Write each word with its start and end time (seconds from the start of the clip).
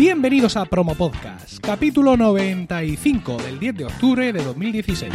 Bienvenidos 0.00 0.56
a 0.56 0.64
Promo 0.64 0.94
Podcast, 0.94 1.58
capítulo 1.60 2.16
95 2.16 3.36
del 3.36 3.58
10 3.58 3.76
de 3.76 3.84
octubre 3.84 4.32
de 4.32 4.42
2016. 4.42 5.12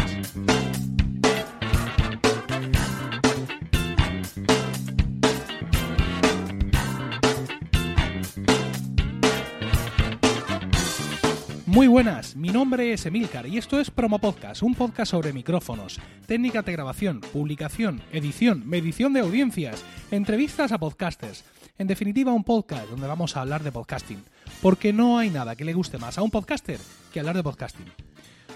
Muy 11.65 11.88
buenas, 11.88 12.35
mi 12.35 12.49
nombre 12.49 12.93
es 12.93 13.07
Emilcar 13.07 13.47
y 13.47 13.57
esto 13.57 13.79
es 13.79 13.89
Promo 13.89 14.20
Podcast, 14.20 14.61
un 14.61 14.75
podcast 14.75 15.10
sobre 15.10 15.33
micrófonos, 15.33 15.99
técnicas 16.27 16.63
de 16.63 16.73
grabación, 16.73 17.21
publicación, 17.21 18.03
edición, 18.11 18.70
medición 18.70 19.13
de 19.13 19.21
audiencias, 19.21 19.83
entrevistas 20.11 20.71
a 20.71 20.77
podcasters. 20.77 21.43
En 21.79 21.88
definitiva, 21.88 22.31
un 22.31 22.43
podcast 22.43 22.88
donde 22.88 23.07
vamos 23.07 23.35
a 23.35 23.41
hablar 23.41 23.63
de 23.63 23.71
podcasting, 23.71 24.23
porque 24.65 24.91
no 24.91 25.19
hay 25.19 25.29
nada 25.29 25.55
que 25.55 25.63
le 25.63 25.73
guste 25.73 25.99
más 25.99 26.17
a 26.17 26.23
un 26.23 26.31
podcaster 26.31 26.79
que 27.13 27.19
hablar 27.19 27.35
de 27.35 27.43
podcasting. 27.43 27.85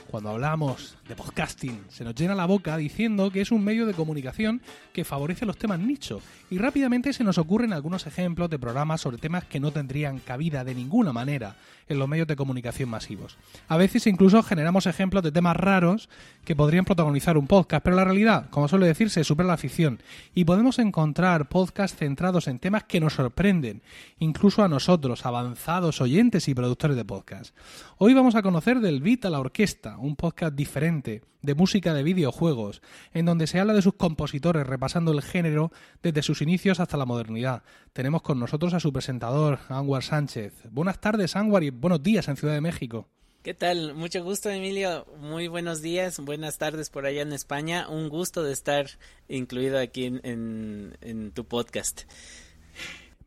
Cuando 0.10 0.32
hablamos 0.32 0.98
de 1.08 1.16
podcasting, 1.16 1.84
se 1.88 2.04
nos 2.04 2.16
llena 2.16 2.34
la 2.34 2.48
boca 2.48 2.76
diciendo 2.78 3.30
que 3.30 3.42
es 3.42 3.52
un 3.52 3.64
medio 3.64 3.86
de 3.86 3.94
comunicación 3.94 4.60
que 4.92 5.04
favorece 5.06 5.46
los 5.46 5.58
temas 5.58 5.80
nicho 5.80 6.20
y 6.50 6.58
rápidamente 6.58 7.14
se 7.14 7.24
nos 7.24 7.38
ocurren 7.38 7.74
algunos 7.74 8.08
ejemplos 8.08 8.50
de 8.50 8.58
programas 8.58 9.02
sobre 9.02 9.20
temas 9.20 9.44
que 9.44 9.60
no 9.60 9.70
tendrían 9.70 10.18
cabida 10.18 10.64
de 10.64 10.74
ninguna 10.74 11.14
manera 11.14 11.58
en 11.88 12.00
los 12.00 12.08
medios 12.08 12.28
de 12.28 12.36
comunicación 12.36 12.90
masivos. 12.90 13.38
A 13.68 13.78
veces 13.78 14.08
incluso 14.08 14.42
generamos 14.42 14.88
ejemplos 14.88 15.22
de 15.22 15.32
temas 15.32 15.56
raros 15.56 16.10
que 16.44 16.56
podrían 16.56 16.86
protagonizar 16.86 17.38
un 17.38 17.46
podcast, 17.46 17.84
pero 17.84 17.96
la 17.96 18.06
realidad, 18.06 18.50
como 18.50 18.68
suele 18.68 18.88
decirse, 18.88 19.24
supera 19.24 19.48
la 19.48 19.58
ficción 19.58 20.02
y 20.34 20.46
podemos 20.46 20.80
encontrar 20.80 21.50
podcasts 21.50 22.00
centrados 22.00 22.48
en 22.48 22.58
temas 22.58 22.84
que 22.86 23.00
nos 23.00 23.14
sorprenden, 23.14 23.84
incluso 24.18 24.64
a 24.64 24.70
nosotros, 24.70 25.28
avanzados 25.28 26.02
oyentes 26.02 26.48
y 26.48 26.56
productores 26.56 26.98
de 26.98 27.06
podcast. 27.06 27.56
Hoy 28.00 28.16
vamos 28.16 28.34
a 28.34 28.42
conocer 28.42 28.80
del 28.80 29.02
Beat 29.02 29.26
a 29.26 29.30
la 29.30 29.40
Orquesta, 29.40 29.99
un 30.00 30.16
podcast 30.16 30.56
diferente 30.56 31.22
de 31.42 31.56
música 31.56 31.94
de 31.94 32.04
videojuegos, 32.04 32.82
en 33.14 33.26
donde 33.26 33.48
se 33.48 33.60
habla 33.60 33.74
de 33.74 33.82
sus 33.82 33.94
compositores 33.94 34.68
repasando 34.68 35.12
el 35.12 35.22
género 35.22 35.72
desde 36.04 36.24
sus 36.24 36.42
inicios 36.42 36.80
hasta 36.80 36.98
la 36.98 37.06
modernidad. 37.06 37.64
Tenemos 37.94 38.22
con 38.22 38.40
nosotros 38.40 38.74
a 38.74 38.80
su 38.80 38.92
presentador, 38.92 39.60
Anwar 39.70 40.04
Sánchez. 40.04 40.54
Buenas 40.72 41.00
tardes, 41.00 41.36
Anwar, 41.36 41.64
y 41.64 41.70
buenos 41.70 42.04
días 42.04 42.28
en 42.28 42.38
Ciudad 42.38 42.54
de 42.54 42.62
México. 42.62 43.08
¿Qué 43.44 43.54
tal? 43.54 43.94
Mucho 43.94 44.22
gusto, 44.24 44.50
Emilio. 44.50 45.06
Muy 45.20 45.48
buenos 45.48 45.82
días, 45.82 46.20
buenas 46.20 46.58
tardes 46.58 46.90
por 46.90 47.06
allá 47.06 47.22
en 47.22 47.32
España. 47.32 47.88
Un 47.88 48.10
gusto 48.10 48.44
de 48.44 48.52
estar 48.52 48.88
incluido 49.30 49.80
aquí 49.80 50.06
en, 50.06 50.98
en 51.02 51.32
tu 51.32 51.46
podcast. 51.46 52.02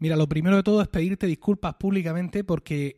Mira, 0.03 0.17
lo 0.17 0.28
primero 0.28 0.56
de 0.56 0.64
todo 0.64 0.83
es 0.83 0.89
pedirte 0.89 1.28
disculpas 1.28 1.75
públicamente 1.75 2.42
porque 2.42 2.97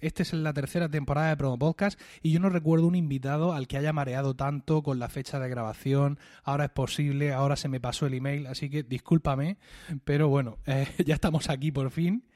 esta 0.00 0.22
es 0.22 0.32
la 0.32 0.52
tercera 0.52 0.88
temporada 0.88 1.30
de 1.30 1.36
Promo 1.36 1.58
Podcast 1.58 2.00
y 2.22 2.30
yo 2.30 2.38
no 2.38 2.50
recuerdo 2.50 2.86
un 2.86 2.94
invitado 2.94 3.52
al 3.52 3.66
que 3.66 3.78
haya 3.78 3.92
mareado 3.92 4.36
tanto 4.36 4.84
con 4.84 5.00
la 5.00 5.08
fecha 5.08 5.40
de 5.40 5.48
grabación. 5.48 6.20
Ahora 6.44 6.66
es 6.66 6.70
posible, 6.70 7.32
ahora 7.32 7.56
se 7.56 7.66
me 7.66 7.80
pasó 7.80 8.06
el 8.06 8.14
email, 8.14 8.46
así 8.46 8.70
que 8.70 8.84
discúlpame, 8.84 9.58
pero 10.04 10.28
bueno, 10.28 10.58
eh, 10.66 10.86
ya 11.04 11.14
estamos 11.14 11.50
aquí 11.50 11.72
por 11.72 11.90
fin 11.90 12.28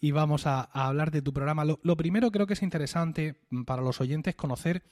y 0.00 0.12
vamos 0.12 0.46
a, 0.46 0.62
hablar 0.62 1.10
de 1.10 1.20
tu 1.20 1.34
programa. 1.34 1.66
Lo, 1.66 1.78
lo, 1.82 1.94
primero 1.94 2.30
creo 2.30 2.46
que 2.46 2.54
es 2.54 2.62
interesante 2.62 3.34
para 3.66 3.82
los 3.82 4.00
oyentes 4.00 4.34
conocer 4.34 4.82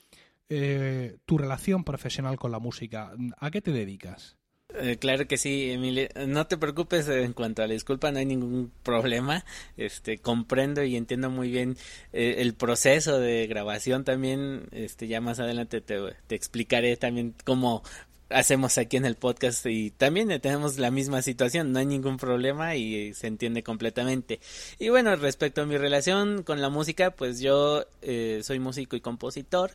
eh, 0.51 1.17
tu 1.25 1.39
relación 1.39 1.83
profesional 1.83 2.37
con 2.37 2.53
la 2.53 2.59
música. 2.59 3.13
¿A 3.39 3.51
qué 3.51 3.63
te 3.63 3.73
dedicas? 3.73 4.37
Eh, 4.75 4.97
claro 4.99 5.27
que 5.27 5.37
sí, 5.37 5.71
Emilio. 5.73 6.09
No 6.27 6.47
te 6.47 6.57
preocupes 6.57 7.09
en 7.09 7.33
cuanto 7.33 7.63
a 7.63 7.67
la 7.67 7.75
disculpa, 7.75 8.13
no 8.13 8.19
hay 8.19 8.27
ningún 8.27 8.73
problema. 8.83 9.45
Este, 9.77 10.19
comprendo 10.19 10.83
y 10.85 10.97
entiendo 10.97 11.31
muy 11.31 11.51
bien 11.51 11.77
eh, 12.13 12.37
el 12.39 12.55
proceso 12.55 13.19
de 13.19 13.47
grabación 13.47 14.05
también. 14.05 14.69
Este, 14.73 15.09
ya 15.09 15.21
más 15.21 15.41
adelante 15.41 15.81
te, 15.81 15.99
te 16.27 16.35
explicaré 16.35 16.97
también 16.97 17.35
cómo 17.45 17.83
hacemos 18.31 18.79
aquí 18.79 18.97
en 18.97 19.05
el 19.05 19.17
podcast 19.17 19.67
y 19.67 19.91
también 19.91 20.29
tenemos 20.41 20.79
la 20.79 20.91
misma 20.91 21.23
situación, 21.23 21.73
no 21.73 21.79
hay 21.79 21.87
ningún 21.87 22.17
problema 22.17 22.77
y 22.77 23.13
se 23.15 23.27
entiende 23.27 23.63
completamente. 23.63 24.41
Y 24.79 24.89
bueno, 24.89 25.15
respecto 25.17 25.63
a 25.63 25.67
mi 25.67 25.77
relación 25.77 26.43
con 26.43 26.61
la 26.61 26.69
música, 26.69 27.11
pues 27.11 27.41
yo 27.41 27.85
eh, 28.03 28.41
soy 28.43 28.59
músico 28.59 28.97
y 28.97 29.01
compositor, 29.01 29.73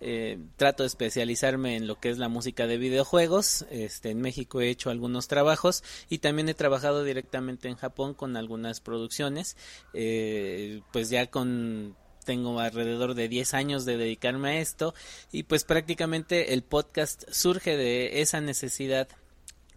eh, 0.00 0.38
trato 0.56 0.82
de 0.82 0.88
especializarme 0.88 1.76
en 1.76 1.86
lo 1.86 2.00
que 2.00 2.10
es 2.10 2.18
la 2.18 2.28
música 2.28 2.66
de 2.66 2.78
videojuegos, 2.78 3.66
este, 3.70 4.10
en 4.10 4.20
México 4.20 4.60
he 4.60 4.70
hecho 4.70 4.90
algunos 4.90 5.28
trabajos 5.28 5.82
y 6.08 6.18
también 6.18 6.48
he 6.48 6.54
trabajado 6.54 7.04
directamente 7.04 7.68
en 7.68 7.76
Japón 7.76 8.14
con 8.14 8.36
algunas 8.36 8.80
producciones, 8.80 9.56
eh, 9.92 10.80
pues 10.92 11.10
ya 11.10 11.26
con 11.28 11.96
tengo 12.28 12.60
alrededor 12.60 13.14
de 13.14 13.26
10 13.26 13.54
años 13.54 13.86
de 13.86 13.96
dedicarme 13.96 14.50
a 14.50 14.60
esto 14.60 14.94
y 15.32 15.44
pues 15.44 15.64
prácticamente 15.64 16.52
el 16.52 16.60
podcast 16.60 17.24
surge 17.30 17.74
de 17.74 18.20
esa 18.20 18.42
necesidad 18.42 19.08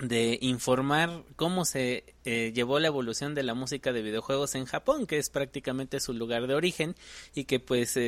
de 0.01 0.39
informar 0.41 1.23
cómo 1.35 1.63
se 1.63 2.03
eh, 2.25 2.51
llevó 2.55 2.79
la 2.79 2.87
evolución 2.87 3.35
de 3.35 3.43
la 3.43 3.53
música 3.53 3.93
de 3.93 4.01
videojuegos 4.01 4.55
en 4.55 4.65
Japón, 4.65 5.05
que 5.05 5.19
es 5.19 5.29
prácticamente 5.29 5.99
su 5.99 6.13
lugar 6.13 6.47
de 6.47 6.55
origen 6.55 6.95
y 7.35 7.43
que 7.43 7.59
pues 7.59 7.95
eh, 7.97 8.01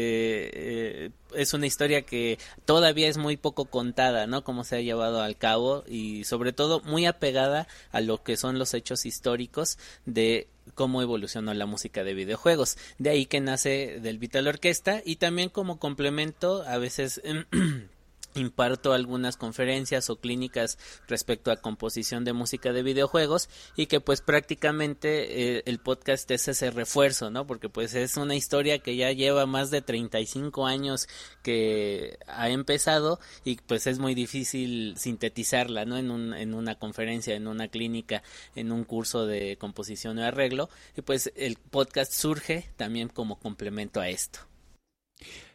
eh, 0.54 1.10
es 1.36 1.54
una 1.54 1.68
historia 1.68 2.02
que 2.02 2.40
todavía 2.66 3.08
es 3.08 3.18
muy 3.18 3.38
poco 3.38 3.66
contada, 3.66 4.26
¿no? 4.26 4.44
Cómo 4.44 4.64
se 4.64 4.78
ha 4.78 4.82
llevado 4.82 5.22
al 5.22 5.38
cabo 5.38 5.84
y 5.88 6.24
sobre 6.24 6.52
todo 6.52 6.82
muy 6.82 7.06
apegada 7.06 7.68
a 7.92 8.02
lo 8.02 8.24
que 8.24 8.38
son 8.38 8.58
los 8.58 8.74
hechos 8.74 9.06
históricos 9.06 9.78
de 10.06 10.48
cómo 10.74 11.02
evolucionó 11.02 11.54
la 11.54 11.68
música 11.68 12.04
de 12.04 12.16
videojuegos. 12.16 12.78
De 12.98 13.12
ahí 13.12 13.28
que 13.28 13.40
nace 13.40 14.00
del 14.02 14.18
Vital 14.18 14.48
Orquesta 14.48 15.02
y 15.06 15.18
también 15.18 15.50
como 15.50 15.78
complemento 15.78 16.64
a 16.64 16.78
veces 16.80 17.22
imparto 18.36 18.94
algunas 18.94 19.38
conferencias 19.38 20.10
o 20.10 20.18
clínicas 20.18 20.78
respecto 21.08 21.52
a 21.52 21.58
composición 21.58 22.24
de 22.24 22.34
música 22.34 22.74
de 22.74 22.84
videojuegos 22.84 23.50
y 23.76 23.88
que 23.88 24.00
pues 24.00 24.22
prácticamente 24.22 25.58
eh, 25.58 25.64
el 25.66 25.80
podcast 25.80 26.30
es 26.32 26.48
ese 26.48 26.72
refuerzo, 26.72 27.30
¿no? 27.30 27.46
Porque 27.46 27.70
pues 27.70 27.94
es 27.94 28.18
una 28.18 28.36
historia 28.36 28.80
que 28.80 28.96
ya 28.96 29.12
lleva 29.12 29.46
más 29.46 29.72
de 29.72 29.82
35 29.82 30.66
años 30.66 31.08
que 31.42 32.18
ha 32.28 32.50
empezado 32.50 33.20
y 33.44 33.58
pues 33.58 33.88
es 33.88 34.00
muy 34.00 34.16
difícil 34.16 34.96
sintetizarla, 34.98 35.86
¿no? 35.86 35.98
En, 35.98 36.12
un, 36.12 36.34
en 36.34 36.54
una 36.54 36.76
conferencia, 36.76 37.36
en 37.36 37.48
una 37.48 37.68
clínica, 37.68 38.24
en 38.56 38.72
un 38.72 38.84
curso 38.84 39.26
de 39.26 39.58
composición 39.58 40.20
y 40.20 40.24
arreglo 40.24 40.70
y 40.98 41.02
pues 41.02 41.32
el 41.36 41.58
podcast 41.58 42.12
surge 42.12 42.70
también 42.78 43.10
como 43.10 43.40
complemento 43.40 44.00
a 44.00 44.10
esto. 44.10 44.40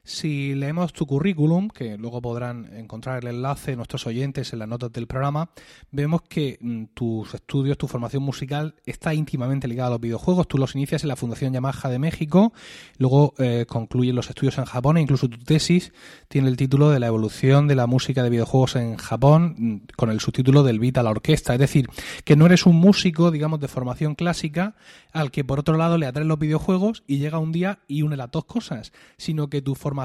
Si 0.08 0.54
leemos 0.54 0.94
tu 0.94 1.04
currículum, 1.04 1.68
que 1.68 1.98
luego 1.98 2.22
podrán 2.22 2.74
encontrar 2.74 3.22
el 3.22 3.28
enlace 3.28 3.76
nuestros 3.76 4.06
oyentes 4.06 4.54
en 4.54 4.60
las 4.60 4.66
notas 4.66 4.90
del 4.90 5.06
programa, 5.06 5.50
vemos 5.90 6.22
que 6.22 6.56
mm, 6.62 6.84
tus 6.94 7.34
estudios, 7.34 7.76
tu 7.76 7.88
formación 7.88 8.22
musical 8.22 8.74
está 8.86 9.12
íntimamente 9.12 9.68
ligada 9.68 9.88
a 9.88 9.90
los 9.90 10.00
videojuegos. 10.00 10.48
Tú 10.48 10.56
los 10.56 10.74
inicias 10.74 11.02
en 11.02 11.08
la 11.08 11.16
Fundación 11.16 11.52
Yamaha 11.52 11.90
de 11.90 11.98
México, 11.98 12.54
luego 12.96 13.34
eh, 13.36 13.66
concluyes 13.68 14.14
los 14.14 14.30
estudios 14.30 14.56
en 14.56 14.64
Japón 14.64 14.96
e 14.96 15.02
incluso 15.02 15.28
tu 15.28 15.36
tesis 15.36 15.92
tiene 16.28 16.48
el 16.48 16.56
título 16.56 16.88
de 16.88 17.00
la 17.00 17.08
evolución 17.08 17.68
de 17.68 17.74
la 17.74 17.86
música 17.86 18.22
de 18.22 18.30
videojuegos 18.30 18.76
en 18.76 18.96
Japón 18.96 19.56
mm, 19.58 19.76
con 19.94 20.08
el 20.08 20.20
subtítulo 20.20 20.62
del 20.62 20.80
beat 20.80 20.96
a 20.96 21.02
la 21.02 21.10
orquesta. 21.10 21.52
Es 21.52 21.60
decir, 21.60 21.86
que 22.24 22.34
no 22.34 22.46
eres 22.46 22.64
un 22.64 22.76
músico, 22.76 23.30
digamos, 23.30 23.60
de 23.60 23.68
formación 23.68 24.14
clásica 24.14 24.74
al 25.12 25.30
que 25.30 25.44
por 25.44 25.60
otro 25.60 25.76
lado 25.76 25.98
le 25.98 26.06
atraen 26.06 26.28
los 26.28 26.38
videojuegos 26.38 27.02
y 27.06 27.18
llega 27.18 27.38
un 27.38 27.52
día 27.52 27.80
y 27.86 28.00
une 28.00 28.16
las 28.16 28.30
dos 28.30 28.46
cosas, 28.46 28.94
sino 29.18 29.50
que 29.50 29.60
tu 29.60 29.74
formación 29.74 29.97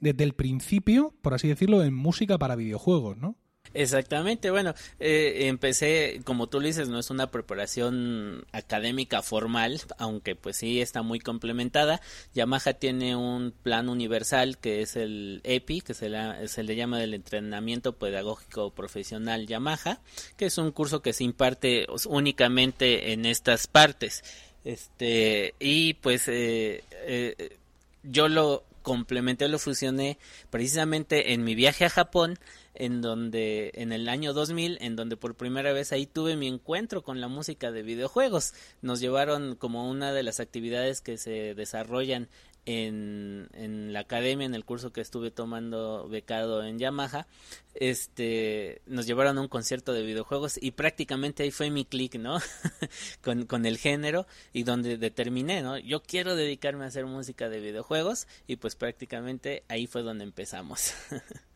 desde 0.00 0.24
el 0.24 0.34
principio, 0.34 1.14
por 1.22 1.34
así 1.34 1.48
decirlo, 1.48 1.82
en 1.82 1.94
música 1.94 2.38
para 2.38 2.56
videojuegos, 2.56 3.16
¿no? 3.16 3.36
Exactamente, 3.72 4.50
bueno, 4.50 4.74
eh, 4.98 5.46
empecé, 5.46 6.22
como 6.24 6.48
tú 6.48 6.60
lo 6.60 6.66
dices, 6.66 6.88
no 6.88 6.98
es 6.98 7.08
una 7.10 7.30
preparación 7.30 8.44
académica 8.50 9.22
formal, 9.22 9.80
aunque 9.96 10.34
pues 10.34 10.56
sí 10.56 10.80
está 10.80 11.02
muy 11.02 11.20
complementada. 11.20 12.00
Yamaha 12.34 12.72
tiene 12.72 13.14
un 13.14 13.52
plan 13.52 13.88
universal 13.88 14.58
que 14.58 14.82
es 14.82 14.96
el 14.96 15.40
EPI, 15.44 15.82
que 15.82 15.94
se, 15.94 16.08
le 16.08 16.76
llama 16.76 17.00
el 17.04 17.14
entrenamiento 17.14 17.92
pedagógico 17.96 18.72
profesional 18.72 19.46
Yamaha, 19.46 20.00
que 20.36 20.46
es 20.46 20.58
un 20.58 20.72
curso 20.72 21.00
que 21.00 21.12
se 21.12 21.22
imparte 21.22 21.86
únicamente 22.06 23.12
en 23.12 23.24
estas 23.24 23.68
partes. 23.68 24.24
Este, 24.64 25.54
y 25.60 25.94
pues 25.94 26.26
eh, 26.26 26.82
eh, 27.06 27.56
yo 28.02 28.28
lo 28.28 28.64
complementé, 28.90 29.46
lo 29.46 29.60
fusioné 29.60 30.18
precisamente 30.50 31.32
en 31.32 31.44
mi 31.44 31.54
viaje 31.54 31.84
a 31.84 31.90
Japón, 31.90 32.40
en 32.74 33.02
donde 33.02 33.70
en 33.74 33.92
el 33.92 34.08
año 34.08 34.32
2000, 34.32 34.78
en 34.80 34.96
donde 34.96 35.16
por 35.16 35.36
primera 35.36 35.72
vez 35.72 35.92
ahí 35.92 36.06
tuve 36.06 36.34
mi 36.34 36.48
encuentro 36.48 37.04
con 37.04 37.20
la 37.20 37.28
música 37.28 37.70
de 37.70 37.84
videojuegos. 37.84 38.52
Nos 38.82 38.98
llevaron 38.98 39.54
como 39.54 39.88
una 39.88 40.12
de 40.12 40.24
las 40.24 40.40
actividades 40.40 41.02
que 41.02 41.18
se 41.18 41.54
desarrollan 41.54 42.28
en, 42.66 43.48
en, 43.52 43.92
la 43.92 44.00
academia, 44.00 44.46
en 44.46 44.54
el 44.54 44.64
curso 44.64 44.92
que 44.92 45.00
estuve 45.00 45.30
tomando 45.30 46.08
becado 46.08 46.64
en 46.64 46.78
Yamaha, 46.78 47.26
este, 47.74 48.82
nos 48.86 49.06
llevaron 49.06 49.38
a 49.38 49.40
un 49.40 49.48
concierto 49.48 49.92
de 49.92 50.02
videojuegos 50.02 50.58
y 50.60 50.72
prácticamente 50.72 51.42
ahí 51.42 51.50
fue 51.50 51.70
mi 51.70 51.84
clic, 51.84 52.16
¿no? 52.16 52.38
con, 53.22 53.46
con 53.46 53.66
el 53.66 53.78
género 53.78 54.26
y 54.52 54.62
donde 54.62 54.96
determiné, 54.96 55.62
¿no? 55.62 55.78
Yo 55.78 56.02
quiero 56.02 56.36
dedicarme 56.36 56.84
a 56.84 56.88
hacer 56.88 57.06
música 57.06 57.48
de 57.48 57.60
videojuegos 57.60 58.26
y 58.46 58.56
pues 58.56 58.76
prácticamente 58.76 59.64
ahí 59.68 59.86
fue 59.86 60.02
donde 60.02 60.24
empezamos. 60.24 60.94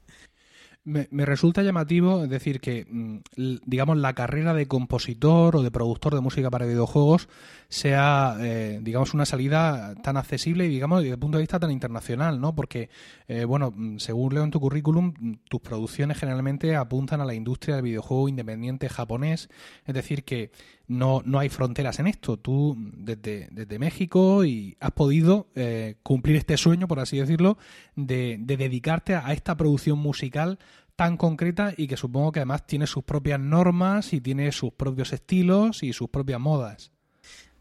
Me, 0.87 1.07
resulta 1.25 1.63
llamativo, 1.63 2.25
es 2.25 2.29
decir, 2.29 2.61
que, 2.61 2.87
mm, 2.87 3.21
digamos, 3.65 3.97
la 3.97 4.13
carrera 4.13 4.53
de 4.53 4.69
compositor 4.69 5.57
o 5.57 5.63
de 5.63 5.71
productor 5.71 6.15
de 6.15 6.21
música 6.21 6.51
para 6.51 6.67
videojuegos 6.67 7.27
sea, 7.71 8.37
eh, 8.41 8.81
digamos, 8.83 9.15
una 9.15 9.25
salida 9.25 9.95
tan 10.03 10.19
accesible 10.19 10.67
y, 10.67 10.69
digamos, 10.69 11.01
desde 11.01 11.15
el 11.15 11.19
punto 11.19 11.39
de 11.39 11.43
vista 11.43 11.59
tan 11.59 11.71
internacional, 11.71 12.39
¿no? 12.39 12.55
Porque, 12.55 12.91
eh, 13.29 13.47
bueno, 13.47 13.73
mm, 13.75 13.97
según 13.97 14.35
leo 14.35 14.45
en 14.45 14.51
tu 14.51 14.61
currículum, 14.61 15.15
mm, 15.19 15.33
tus 15.49 15.63
producciones 15.63 16.19
generalmente 16.19 16.77
apuntan 16.77 17.23
a 17.23 17.25
la 17.25 17.33
industria 17.33 17.77
del 17.77 17.85
videojuego 17.85 18.29
independiente 18.29 18.91
japonés, 18.91 19.49
es 19.87 19.95
decir, 19.95 20.23
que 20.25 20.51
no, 20.87 21.23
no 21.25 21.39
hay 21.39 21.49
fronteras 21.49 21.99
en 21.99 22.07
esto. 22.07 22.37
Tú, 22.37 22.77
desde, 22.79 23.49
desde 23.51 23.79
México, 23.79 24.45
y 24.45 24.77
has 24.81 24.93
podido 24.93 25.49
eh, 25.55 25.97
cumplir 26.03 26.37
este 26.37 26.57
sueño, 26.57 26.89
por 26.89 27.01
así 27.01 27.19
decirlo, 27.19 27.59
de, 27.97 28.37
de 28.41 28.57
dedicarte 28.57 29.15
a 29.15 29.33
esta 29.33 29.57
producción 29.57 29.99
musical 29.99 30.59
tan 30.97 31.17
concreta 31.17 31.75
y 31.77 31.89
que 31.89 31.97
supongo 31.97 32.33
que 32.33 32.41
además 32.41 32.67
tiene 32.67 32.87
sus 32.87 33.05
propias 33.05 33.41
normas 33.41 34.13
y 34.13 34.21
tiene 34.21 34.53
sus 34.53 34.73
propios 34.73 35.13
estilos 35.13 35.83
y 35.83 35.93
sus 35.93 36.09
propias 36.09 36.41
modas. 36.41 36.93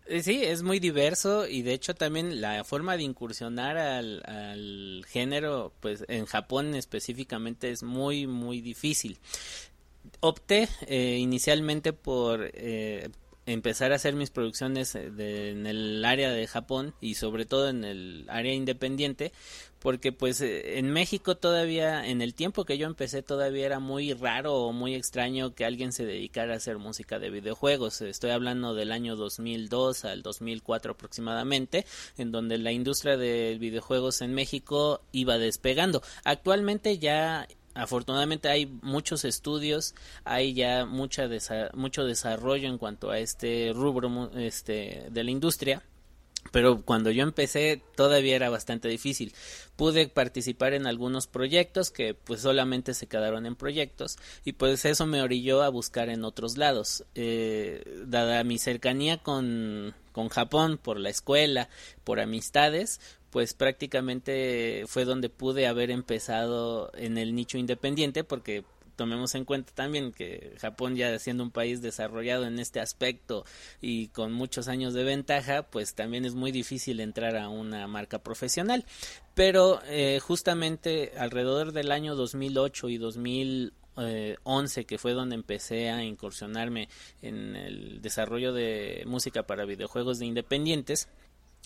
Eh, 0.05 0.21
sí, 0.21 0.43
es 0.43 0.63
muy 0.63 0.79
diverso 0.79 1.47
y 1.47 1.61
de 1.61 1.73
hecho 1.73 1.95
también 1.95 2.41
la 2.41 2.63
forma 2.65 2.97
de 2.97 3.03
incursionar 3.03 3.77
al, 3.77 5.05
género, 5.07 5.73
pues 5.79 6.03
en 6.09 6.25
Japón 6.25 6.75
específicamente 6.75 7.71
es 7.71 7.83
muy, 7.83 8.27
muy 8.27 8.59
difícil. 8.59 9.17
Opté 10.19 10.69
eh, 10.87 11.17
inicialmente 11.19 11.93
por 11.93 12.49
eh, 12.53 13.09
empezar 13.45 13.91
a 13.91 13.95
hacer 13.95 14.15
mis 14.15 14.29
producciones 14.29 14.95
en 14.95 15.67
el 15.67 16.03
área 16.05 16.31
de 16.31 16.47
Japón 16.47 16.93
y 17.01 17.15
sobre 17.15 17.45
todo 17.45 17.69
en 17.69 17.83
el 17.83 18.25
área 18.29 18.53
independiente 18.53 19.31
porque 19.83 20.13
pues 20.13 20.39
eh, 20.39 20.79
en 20.79 20.91
México 20.91 21.35
todavía, 21.35 22.07
en 22.07 22.21
el 22.21 22.33
tiempo 22.33 22.63
que 22.63 22.77
yo 22.77 22.87
empecé 22.87 23.21
todavía 23.21 23.65
era 23.65 23.79
muy 23.79 24.13
raro 24.13 24.55
o 24.55 24.71
muy 24.71 24.95
extraño 24.95 25.53
que 25.53 25.65
alguien 25.65 25.91
se 25.91 26.05
dedicara 26.05 26.53
a 26.53 26.57
hacer 26.57 26.77
música 26.77 27.19
de 27.19 27.29
videojuegos. 27.29 28.01
Estoy 28.01 28.31
hablando 28.31 28.73
del 28.73 28.93
año 28.93 29.17
2002 29.17 30.05
al 30.05 30.23
2004 30.23 30.93
aproximadamente, 30.93 31.85
en 32.17 32.31
donde 32.31 32.57
la 32.59 32.71
industria 32.71 33.17
de 33.17 33.57
videojuegos 33.59 34.21
en 34.21 34.33
México 34.33 35.01
iba 35.11 35.37
despegando. 35.37 36.01
Actualmente 36.23 36.97
ya 36.97 37.45
afortunadamente 37.73 38.49
hay 38.49 38.65
muchos 38.81 39.25
estudios, 39.25 39.95
hay 40.23 40.53
ya 40.53 40.85
mucha 40.85 41.27
mucho 41.73 42.05
desarrollo 42.05 42.67
en 42.67 42.77
cuanto 42.77 43.11
a 43.11 43.19
este 43.19 43.71
rubro 43.73 44.31
este 44.35 45.07
de 45.09 45.23
la 45.23 45.31
industria 45.31 45.83
pero 46.51 46.81
cuando 46.83 47.09
yo 47.11 47.23
empecé 47.23 47.81
todavía 47.95 48.35
era 48.35 48.49
bastante 48.49 48.87
difícil. 48.87 49.33
Pude 49.75 50.07
participar 50.07 50.73
en 50.73 50.85
algunos 50.85 51.27
proyectos 51.27 51.89
que 51.89 52.13
pues 52.13 52.41
solamente 52.41 52.93
se 52.93 53.07
quedaron 53.07 53.45
en 53.45 53.55
proyectos 53.55 54.17
y 54.43 54.53
pues 54.53 54.85
eso 54.85 55.05
me 55.05 55.21
orilló 55.21 55.63
a 55.63 55.69
buscar 55.69 56.09
en 56.09 56.23
otros 56.23 56.57
lados. 56.57 57.05
Eh, 57.15 58.03
dada 58.05 58.43
mi 58.43 58.59
cercanía 58.59 59.17
con, 59.17 59.95
con 60.11 60.29
Japón 60.29 60.77
por 60.77 60.99
la 60.99 61.09
escuela, 61.09 61.69
por 62.03 62.19
amistades, 62.19 62.99
pues 63.33 63.55
prácticamente 63.55 64.83
fue 64.85 65.05
donde 65.05 65.27
pude 65.27 65.65
haber 65.65 65.89
empezado 65.89 66.91
en 66.93 67.17
el 67.17 67.33
nicho 67.33 67.57
independiente 67.57 68.23
porque 68.23 68.63
tomemos 68.95 69.33
en 69.33 69.43
cuenta 69.43 69.73
también 69.73 70.11
que 70.11 70.53
Japón 70.61 70.95
ya 70.95 71.17
siendo 71.17 71.43
un 71.43 71.49
país 71.49 71.81
desarrollado 71.81 72.45
en 72.45 72.59
este 72.59 72.79
aspecto 72.79 73.43
y 73.81 74.09
con 74.09 74.33
muchos 74.33 74.67
años 74.67 74.93
de 74.93 75.03
ventaja, 75.03 75.63
pues 75.63 75.95
también 75.95 76.25
es 76.25 76.35
muy 76.35 76.51
difícil 76.51 76.99
entrar 76.99 77.35
a 77.35 77.49
una 77.49 77.87
marca 77.87 78.19
profesional. 78.19 78.85
Pero 79.33 79.81
eh, 79.87 80.19
justamente 80.21 81.13
alrededor 81.17 81.71
del 81.71 81.91
año 81.91 82.13
2008 82.13 82.89
y 82.89 82.97
2011 82.99 84.85
que 84.85 84.99
fue 84.99 85.13
donde 85.13 85.33
empecé 85.33 85.89
a 85.89 86.03
incursionarme 86.03 86.87
en 87.23 87.55
el 87.55 87.99
desarrollo 87.99 88.53
de 88.53 89.05
música 89.07 89.41
para 89.41 89.65
videojuegos 89.65 90.19
de 90.19 90.27
independientes, 90.27 91.09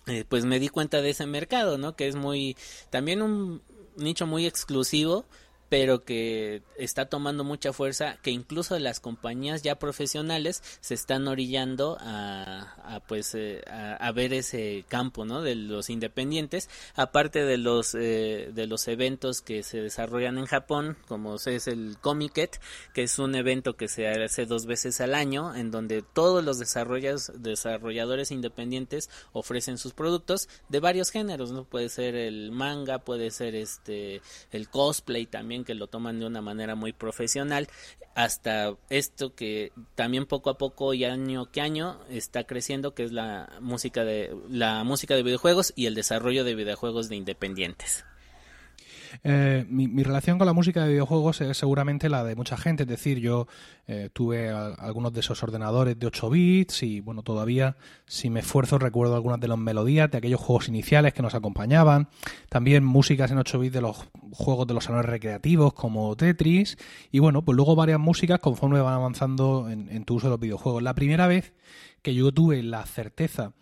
eh, 0.08 0.26
pues 0.28 0.46
me 0.46 0.60
di 0.60 0.70
cuenta 0.70 1.02
de 1.02 1.10
ese 1.12 1.26
mercado, 1.26 1.78
¿no? 1.78 1.96
Que 1.96 2.08
es 2.08 2.16
muy, 2.16 2.56
también 2.90 3.22
un 3.22 3.62
nicho 3.96 4.28
muy 4.28 4.46
exclusivo, 4.46 5.26
pero 5.70 6.04
que 6.04 6.64
está 6.78 7.08
tomando 7.08 7.44
mucha 7.44 7.74
fuerza, 7.74 8.18
que 8.22 8.32
incluso 8.32 8.78
las 8.80 9.00
compañías 9.00 9.64
ya 9.64 9.80
profesionales 9.80 10.64
se 10.80 10.94
están 10.94 11.28
orillando 11.28 11.98
a, 12.00 13.02
pues 13.08 13.36
eh, 13.36 13.64
a, 13.68 14.12
ver 14.12 14.34
ese 14.34 14.86
campo, 14.88 15.26
¿no? 15.26 15.42
De 15.42 15.56
los 15.56 15.90
independientes, 15.90 16.70
aparte 16.96 17.44
de 17.44 17.58
los 17.58 17.96
eh, 17.96 18.52
de 18.54 18.68
los 18.68 18.88
eventos 18.88 19.42
que 19.42 19.64
se 19.64 19.82
desarrollan 19.82 20.38
en 20.38 20.46
Japón, 20.46 20.98
como 21.08 21.36
es 21.36 21.68
el 21.68 21.98
Comiket, 22.00 22.60
que 22.94 23.04
es 23.04 23.20
un 23.20 23.36
evento 23.36 23.76
que 23.76 23.88
se 23.88 24.08
hace 24.08 24.46
dos 24.46 24.66
veces 24.66 25.02
al 25.02 25.14
año, 25.14 25.56
en 25.56 25.72
donde 25.72 26.02
todos 26.02 26.44
los 26.44 26.60
desarrolladores 26.60 28.32
independientes 28.32 29.10
ofrecen 29.34 29.78
sus 29.78 29.94
productos 29.94 30.48
de 30.70 30.80
varios 30.80 31.12
géneros, 31.12 31.52
¿no? 31.52 31.66
Puede 31.66 31.90
ser 31.90 32.16
el 32.16 32.52
manga, 32.52 33.00
puede 33.00 33.32
ser 33.32 33.56
este 33.56 34.22
el 34.52 34.70
cosplay 34.70 35.26
también 35.26 35.57
que 35.64 35.74
lo 35.74 35.88
toman 35.88 36.20
de 36.20 36.26
una 36.26 36.42
manera 36.42 36.76
muy 36.76 36.94
profesional, 36.94 37.68
hasta 38.16 38.76
esto 38.90 39.36
que 39.36 39.72
también 39.96 40.26
poco 40.26 40.50
a 40.50 40.58
poco 40.58 40.94
y 40.94 41.06
año 41.06 41.52
que 41.52 41.62
año 41.62 42.00
está 42.10 42.46
creciendo, 42.46 42.94
que 42.94 43.04
es 43.04 43.12
la 43.12 43.50
música 43.62 44.04
de 44.04 44.36
la 44.50 44.84
música 44.84 45.16
de 45.16 45.24
videojuegos 45.24 45.74
y 45.76 45.86
el 45.86 45.96
desarrollo 45.96 46.44
de 46.44 46.56
videojuegos 46.56 47.10
de 47.10 47.16
independientes. 47.16 48.06
Eh, 49.24 49.66
mi, 49.70 50.04
relación 50.04 50.38
con 50.38 50.48
la 50.48 50.54
música 50.54 50.84
de 50.84 50.90
videojuegos 50.90 51.42
es 51.42 51.58
seguramente 51.58 52.10
la 52.10 52.24
de 52.24 52.36
mucha 52.36 52.58
gente, 52.58 52.84
es 52.84 52.90
decir, 52.90 53.20
yo 53.20 53.48
eh, 53.88 54.10
tuve 54.14 54.50
algunos 54.50 55.14
de 55.14 55.20
esos 55.20 55.42
ordenadores 55.44 55.98
de 56.00 56.08
8 56.08 56.30
bits 56.30 56.84
y 56.84 57.00
bueno, 57.00 57.24
todavía 57.24 57.78
si 58.06 58.30
me 58.30 58.42
esfuerzo 58.42 58.78
recuerdo 58.78 59.16
algunas 59.16 59.40
de 59.40 59.48
las 59.48 59.58
melodías 59.58 60.12
de 60.12 60.18
aquellos 60.18 60.42
juegos 60.42 60.68
iniciales 60.68 61.14
que 61.14 61.22
nos 61.22 61.36
acompañaban, 61.36 62.10
también 62.50 62.84
músicas 62.84 63.32
en 63.32 63.38
8 63.38 63.60
bits 63.60 63.74
de 63.74 63.82
los 63.82 63.98
juegos 64.32 64.68
de 64.68 64.74
los 64.74 64.84
salones 64.84 65.06
recreativos 65.06 65.74
como 65.74 66.16
Tetris. 66.16 66.78
Y 67.12 67.20
bueno, 67.20 67.44
pues 67.44 67.56
luego 67.56 67.76
varias 67.76 68.00
músicas 68.00 68.40
conforme 68.40 68.82
van 68.82 68.94
avanzando 68.94 69.70
en, 69.70 69.90
en 69.90 70.06
tu 70.06 70.16
uso 70.16 70.28
de 70.28 70.32
los 70.32 70.40
videojuegos. 70.40 70.84
La 70.84 70.96
primera 70.96 71.28
vez 71.28 71.54
que 72.02 72.14
yo 72.14 72.32
tuve 72.32 72.62
la 72.64 72.86
certeza 72.86 73.54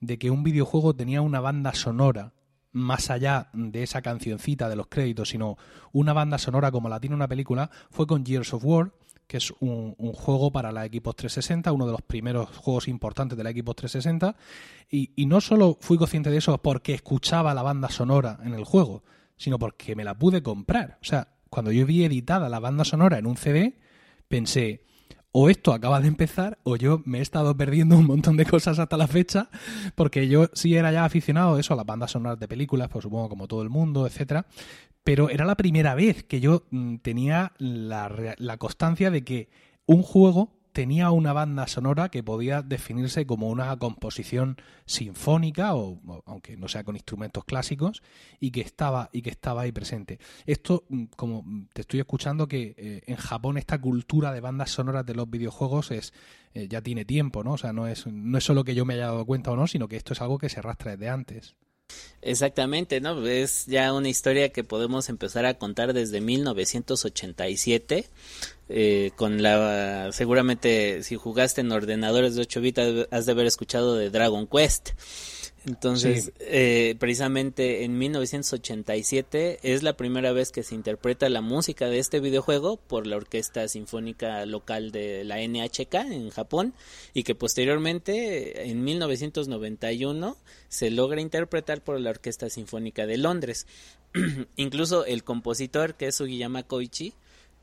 de 0.00 0.18
que 0.18 0.30
un 0.30 0.42
videojuego 0.42 0.94
tenía 0.94 1.22
una 1.22 1.40
banda 1.40 1.74
sonora 1.74 2.32
más 2.72 3.10
allá 3.10 3.48
de 3.52 3.82
esa 3.82 4.02
cancioncita 4.02 4.68
de 4.68 4.76
los 4.76 4.86
créditos, 4.88 5.28
sino 5.28 5.56
una 5.92 6.12
banda 6.12 6.38
sonora 6.38 6.70
como 6.70 6.88
la 6.88 7.00
tiene 7.00 7.16
una 7.16 7.28
película, 7.28 7.70
fue 7.90 8.06
con 8.06 8.24
Gears 8.24 8.54
of 8.54 8.64
War, 8.64 8.92
que 9.26 9.36
es 9.38 9.52
un, 9.60 9.94
juego 10.14 10.50
para 10.50 10.72
la 10.72 10.84
Xbox 10.84 11.16
360, 11.16 11.72
uno 11.72 11.86
de 11.86 11.92
los 11.92 12.02
primeros 12.02 12.50
juegos 12.56 12.88
importantes 12.88 13.38
de 13.38 13.44
la 13.44 13.50
Xbox 13.50 13.76
360, 13.76 14.36
y, 14.90 15.10
y 15.16 15.26
no 15.26 15.40
solo 15.40 15.78
fui 15.80 15.96
consciente 15.96 16.30
de 16.30 16.38
eso 16.38 16.58
porque 16.58 16.94
escuchaba 16.94 17.54
la 17.54 17.62
banda 17.62 17.88
sonora 17.88 18.38
en 18.44 18.54
el 18.54 18.64
juego, 18.64 19.02
sino 19.36 19.58
porque 19.58 19.96
me 19.96 20.04
la 20.04 20.18
pude 20.18 20.42
comprar. 20.42 20.98
O 21.00 21.04
sea, 21.04 21.28
cuando 21.48 21.72
yo 21.72 21.86
vi 21.86 22.04
editada 22.04 22.48
la 22.48 22.60
banda 22.60 22.84
sonora 22.84 23.18
en 23.18 23.26
un 23.26 23.36
CD, 23.36 23.78
pensé, 24.28 24.84
o 25.32 25.48
esto 25.48 25.72
acaba 25.72 26.00
de 26.00 26.08
empezar 26.08 26.58
o 26.62 26.76
yo 26.76 27.02
me 27.04 27.18
he 27.18 27.22
estado 27.22 27.56
perdiendo 27.56 27.96
un 27.96 28.06
montón 28.06 28.36
de 28.36 28.44
cosas 28.46 28.78
hasta 28.78 28.96
la 28.96 29.06
fecha 29.06 29.48
porque 29.94 30.28
yo 30.28 30.48
sí 30.52 30.76
era 30.76 30.92
ya 30.92 31.04
aficionado 31.04 31.56
a 31.56 31.60
eso, 31.60 31.74
a 31.74 31.76
las 31.76 31.86
bandas 31.86 32.12
sonoras 32.12 32.38
de 32.38 32.48
películas, 32.48 32.88
pues 32.88 33.02
supongo 33.02 33.30
como 33.30 33.48
todo 33.48 33.62
el 33.62 33.70
mundo, 33.70 34.06
etcétera, 34.06 34.46
pero 35.02 35.30
era 35.30 35.44
la 35.44 35.56
primera 35.56 35.94
vez 35.94 36.22
que 36.22 36.40
yo 36.40 36.64
mm, 36.70 36.96
tenía 36.96 37.52
la, 37.58 38.34
la 38.38 38.56
constancia 38.58 39.10
de 39.10 39.24
que 39.24 39.48
un 39.86 40.02
juego 40.02 40.61
tenía 40.72 41.10
una 41.10 41.32
banda 41.32 41.66
sonora 41.66 42.08
que 42.08 42.22
podía 42.22 42.62
definirse 42.62 43.26
como 43.26 43.48
una 43.48 43.76
composición 43.78 44.56
sinfónica 44.86 45.74
o, 45.74 46.00
aunque 46.26 46.56
no 46.56 46.68
sea 46.68 46.84
con 46.84 46.96
instrumentos 46.96 47.44
clásicos 47.44 48.02
y 48.40 48.50
que 48.50 48.62
estaba 48.62 49.10
y 49.12 49.22
que 49.22 49.30
estaba 49.30 49.62
ahí 49.62 49.72
presente. 49.72 50.18
Esto 50.46 50.84
mm, 50.88 51.04
como 51.16 51.44
te 51.72 51.82
estoy 51.82 52.00
escuchando 52.00 52.48
que 52.48 52.74
eh, 52.76 53.02
en 53.06 53.16
Japón 53.16 53.58
esta 53.58 53.80
cultura 53.80 54.32
de 54.32 54.40
bandas 54.40 54.70
sonoras 54.70 55.04
de 55.06 55.14
los 55.14 55.28
videojuegos 55.28 55.90
es 55.90 56.12
eh, 56.54 56.68
ya 56.68 56.82
tiene 56.82 57.04
tiempo, 57.04 57.44
¿no? 57.44 57.52
O 57.52 57.58
sea, 57.58 57.72
no 57.72 57.86
es 57.86 58.06
no 58.06 58.38
es 58.38 58.44
solo 58.44 58.64
que 58.64 58.74
yo 58.74 58.84
me 58.84 58.94
haya 58.94 59.06
dado 59.06 59.26
cuenta 59.26 59.50
o 59.50 59.56
no, 59.56 59.66
sino 59.66 59.88
que 59.88 59.96
esto 59.96 60.14
es 60.14 60.20
algo 60.20 60.38
que 60.38 60.48
se 60.48 60.60
arrastra 60.60 60.92
desde 60.92 61.08
antes. 61.08 61.54
Exactamente, 62.22 63.00
¿no? 63.00 63.26
Es 63.26 63.66
ya 63.66 63.92
una 63.92 64.08
historia 64.08 64.50
que 64.50 64.62
podemos 64.62 65.08
empezar 65.08 65.44
a 65.44 65.54
contar 65.54 65.92
desde 65.92 66.20
1987. 66.20 68.08
Eh, 68.74 69.10
con 69.16 69.42
la 69.42 70.12
seguramente 70.12 71.02
si 71.02 71.16
jugaste 71.16 71.60
en 71.60 71.72
ordenadores 71.72 72.34
de 72.34 72.40
8 72.40 72.60
bits 72.62 72.80
has 73.10 73.26
de 73.26 73.32
haber 73.32 73.44
escuchado 73.44 73.96
de 73.96 74.08
Dragon 74.08 74.46
Quest 74.46 74.92
Entonces, 75.66 76.32
eh, 76.40 76.96
precisamente 76.98 77.84
en 77.84 77.98
1987 77.98 79.58
es 79.62 79.82
la 79.82 79.92
primera 79.92 80.32
vez 80.32 80.52
que 80.52 80.62
se 80.62 80.74
interpreta 80.74 81.28
la 81.28 81.42
música 81.42 81.88
de 81.88 81.98
este 81.98 82.18
videojuego 82.20 82.78
por 82.78 83.06
la 83.06 83.16
Orquesta 83.16 83.68
Sinfónica 83.68 84.46
Local 84.46 84.90
de 84.90 85.22
la 85.24 85.36
NHK 85.46 85.94
en 86.10 86.30
Japón 86.30 86.72
y 87.12 87.24
que 87.24 87.34
posteriormente 87.34 88.70
en 88.70 88.82
1991 88.84 90.38
se 90.70 90.90
logra 90.90 91.20
interpretar 91.20 91.84
por 91.84 92.00
la 92.00 92.08
Orquesta 92.08 92.48
Sinfónica 92.48 93.06
de 93.06 93.18
Londres. 93.18 93.66
Incluso 94.56 95.04
el 95.04 95.24
compositor 95.24 95.94
que 95.94 96.06
es 96.06 96.16
Sugiyama 96.16 96.62
Koichi 96.62 97.12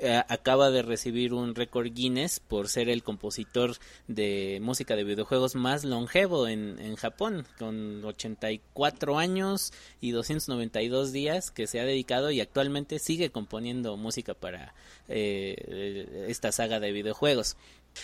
eh, 0.02 0.24
acaba 0.30 0.72
de 0.72 0.82
recibir 0.82 1.34
un 1.34 1.56
récord 1.56 1.92
Guinness 1.92 2.40
por 2.40 2.70
ser 2.70 2.88
el 2.88 3.04
compositor 3.04 3.76
de 4.08 4.60
música 4.62 4.96
de 4.96 5.04
videojuegos 5.04 5.56
más 5.56 5.84
longevo 5.84 6.48
en, 6.48 6.80
en 6.80 6.96
Japón, 6.96 7.46
con 7.58 8.04
84 8.06 9.18
años 9.18 9.74
y 10.00 10.12
292 10.12 11.12
días 11.12 11.52
que 11.52 11.68
se 11.68 11.82
ha 11.82 11.86
dedicado 11.86 12.32
y 12.32 12.40
actualmente 12.40 12.98
sigue 13.00 13.30
componiendo 13.30 13.98
música 13.98 14.34
para 14.34 14.74
eh, 15.10 16.26
esta 16.30 16.52
saga 16.52 16.80
de 16.80 16.92
videojuegos. 16.92 17.58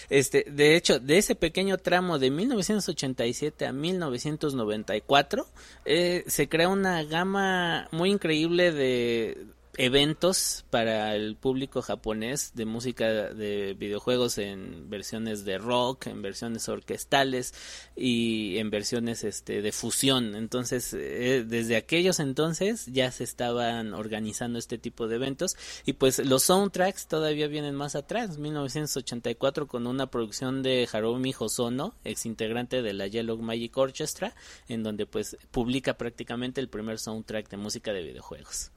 Este, 0.10 0.46
de 0.50 0.75
hecho, 0.75 1.00
de 1.00 1.18
ese 1.18 1.36
pequeño 1.36 1.78
tramo 1.78 2.20
de 2.20 2.32
1987 2.32 3.66
a 3.66 3.72
1994, 3.72 5.48
eh, 5.86 6.24
se 6.28 6.50
crea 6.50 6.68
una 6.68 7.04
gama 7.04 7.88
muy 7.92 8.12
increíble 8.12 8.72
de 8.72 9.46
eventos 9.77 10.65
para 10.70 11.15
el 11.15 11.36
público 11.36 11.82
japonés 11.82 12.51
de 12.55 12.65
música 12.65 13.05
de 13.05 13.74
videojuegos 13.74 14.38
en 14.38 14.89
versiones 14.89 15.46
de 15.46 15.58
rock, 15.58 16.08
en 16.08 16.22
versiones 16.22 16.70
orquestales 16.70 17.53
y 17.96 18.58
en 18.58 18.70
versiones 18.70 19.24
este 19.24 19.62
de 19.62 19.72
fusión. 19.72 20.36
Entonces, 20.36 20.94
eh, 20.94 21.46
desde 21.48 21.75
aquellos 21.75 22.20
entonces 22.20 22.86
ya 22.88 23.12
se 23.12 23.24
estaban 23.24 23.94
organizando 23.94 24.60
este 24.60 24.77
tipo 24.77 25.08
de 25.08 25.15
eventos 25.15 25.58
y 25.86 25.94
pues 25.94 26.20
los 26.20 26.44
soundtracks 26.44 27.08
todavía 27.08 27.48
vienen 27.48 27.75
más 27.75 27.96
atrás, 27.96 28.38
1984 28.38 29.67
con 29.67 29.88
una 29.88 30.08
producción 30.08 30.63
de 30.63 30.88
Harumi 30.91 31.34
Hosono, 31.38 31.96
ex 32.03 32.25
integrante 32.25 32.82
de 32.82 32.94
la 32.94 33.08
Yellow 33.08 33.38
Magic 33.38 33.75
Orchestra, 33.77 34.36
en 34.67 34.84
donde 34.84 35.05
pues 35.05 35.38
publica 35.51 35.98
prácticamente 35.98 36.62
el 36.62 36.70
primer 36.70 37.00
soundtrack 37.00 37.50
de 37.50 37.58
música 37.58 37.94
de 37.94 38.03
videojuegos. 38.03 38.72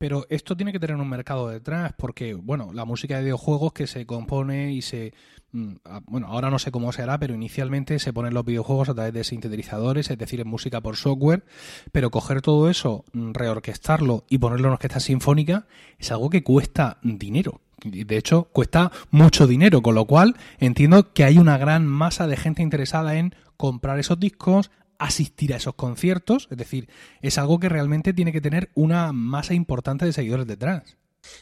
Pero 0.00 0.24
esto 0.30 0.56
tiene 0.56 0.72
que 0.72 0.80
tener 0.80 0.96
un 0.96 1.10
mercado 1.10 1.50
detrás, 1.50 1.92
porque, 1.94 2.32
bueno, 2.32 2.70
la 2.72 2.86
música 2.86 3.18
de 3.18 3.24
videojuegos 3.24 3.74
que 3.74 3.86
se 3.86 4.06
compone 4.06 4.72
y 4.72 4.80
se. 4.80 5.12
Mm, 5.52 5.74
bueno, 6.06 6.28
ahora 6.28 6.48
no 6.48 6.58
sé 6.58 6.70
cómo 6.70 6.90
será, 6.90 7.18
pero 7.18 7.34
inicialmente 7.34 7.98
se 7.98 8.14
ponen 8.14 8.32
los 8.32 8.46
videojuegos 8.46 8.88
a 8.88 8.94
través 8.94 9.12
de 9.12 9.24
sintetizadores, 9.24 10.10
es 10.10 10.16
decir, 10.16 10.40
en 10.40 10.48
música 10.48 10.80
por 10.80 10.96
software. 10.96 11.44
Pero 11.92 12.10
coger 12.10 12.40
todo 12.40 12.70
eso, 12.70 13.04
mm, 13.12 13.32
reorquestarlo 13.34 14.24
y 14.30 14.38
ponerlo 14.38 14.68
en 14.68 14.72
orquesta 14.72 15.00
sinfónica 15.00 15.66
es 15.98 16.10
algo 16.10 16.30
que 16.30 16.42
cuesta 16.42 16.96
dinero. 17.02 17.60
De 17.84 18.16
hecho, 18.16 18.44
cuesta 18.44 18.92
mucho 19.10 19.46
dinero, 19.46 19.82
con 19.82 19.94
lo 19.94 20.06
cual 20.06 20.34
entiendo 20.60 21.12
que 21.12 21.24
hay 21.24 21.36
una 21.36 21.58
gran 21.58 21.86
masa 21.86 22.26
de 22.26 22.38
gente 22.38 22.62
interesada 22.62 23.16
en 23.16 23.34
comprar 23.58 23.98
esos 23.98 24.18
discos, 24.18 24.70
asistir 25.00 25.52
a 25.52 25.56
esos 25.56 25.74
conciertos, 25.74 26.46
es 26.50 26.58
decir, 26.58 26.88
es 27.22 27.38
algo 27.38 27.58
que 27.58 27.68
realmente 27.68 28.12
tiene 28.12 28.32
que 28.32 28.40
tener 28.40 28.70
una 28.74 29.12
masa 29.12 29.54
importante 29.54 30.04
de 30.04 30.12
seguidores 30.12 30.46
detrás. 30.46 30.96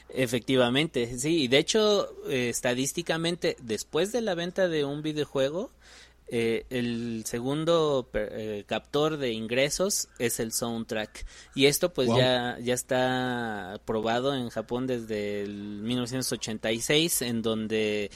Efectivamente, 0.08 1.18
sí, 1.18 1.42
y 1.42 1.48
de 1.48 1.58
hecho, 1.58 2.08
eh, 2.28 2.48
estadísticamente, 2.48 3.56
después 3.60 4.12
de 4.12 4.22
la 4.22 4.34
venta 4.34 4.68
de 4.68 4.84
un 4.84 5.02
videojuego, 5.02 5.70
eh, 6.30 6.66
el 6.68 7.24
segundo 7.24 8.10
eh, 8.12 8.64
captor 8.66 9.16
de 9.16 9.32
ingresos 9.32 10.08
es 10.18 10.40
el 10.40 10.52
soundtrack. 10.52 11.24
Y 11.54 11.66
esto 11.66 11.92
pues 11.92 12.08
ya 12.14 12.58
ya 12.60 12.74
está 12.74 13.80
probado 13.86 14.34
en 14.34 14.50
Japón 14.50 14.86
desde 14.86 15.42
el 15.42 15.54
1986 15.54 17.22
en 17.22 17.40
donde 17.42 18.10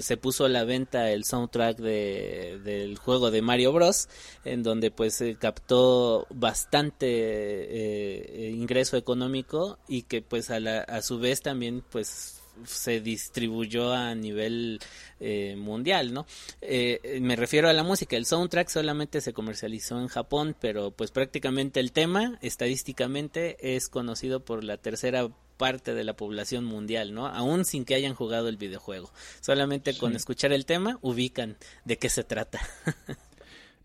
se 0.00 0.16
puso 0.16 0.44
a 0.44 0.48
la 0.48 0.64
venta 0.64 1.10
el 1.10 1.24
soundtrack 1.24 1.78
de, 1.78 2.60
del 2.64 2.98
juego 2.98 3.30
de 3.30 3.42
Mario 3.42 3.72
Bros 3.72 4.08
en 4.44 4.62
donde 4.62 4.90
pues 4.90 5.14
se 5.14 5.36
captó 5.36 6.26
bastante 6.30 7.06
eh, 7.08 8.50
ingreso 8.50 8.96
económico 8.96 9.78
y 9.88 10.02
que 10.02 10.20
pues 10.22 10.50
a, 10.50 10.58
la, 10.58 10.80
a 10.80 11.00
su 11.02 11.18
vez 11.18 11.42
también 11.42 11.84
pues 11.90 12.41
se 12.64 13.00
distribuyó 13.00 13.92
a 13.92 14.14
nivel 14.14 14.80
eh, 15.20 15.56
mundial, 15.56 16.12
¿no? 16.12 16.26
Eh, 16.60 17.18
me 17.20 17.36
refiero 17.36 17.68
a 17.68 17.72
la 17.72 17.82
música, 17.82 18.16
el 18.16 18.26
soundtrack 18.26 18.68
solamente 18.68 19.20
se 19.20 19.32
comercializó 19.32 20.00
en 20.00 20.08
Japón, 20.08 20.56
pero 20.60 20.90
pues 20.90 21.10
prácticamente 21.10 21.80
el 21.80 21.92
tema 21.92 22.38
estadísticamente 22.42 23.76
es 23.76 23.88
conocido 23.88 24.44
por 24.44 24.64
la 24.64 24.76
tercera 24.76 25.28
parte 25.56 25.94
de 25.94 26.04
la 26.04 26.16
población 26.16 26.64
mundial, 26.64 27.14
¿no? 27.14 27.26
Aún 27.26 27.64
sin 27.64 27.84
que 27.84 27.94
hayan 27.94 28.14
jugado 28.14 28.48
el 28.48 28.56
videojuego. 28.56 29.12
Solamente 29.40 29.96
con 29.96 30.16
escuchar 30.16 30.52
el 30.52 30.66
tema 30.66 30.98
ubican 31.02 31.56
de 31.84 31.98
qué 31.98 32.08
se 32.08 32.24
trata. 32.24 32.60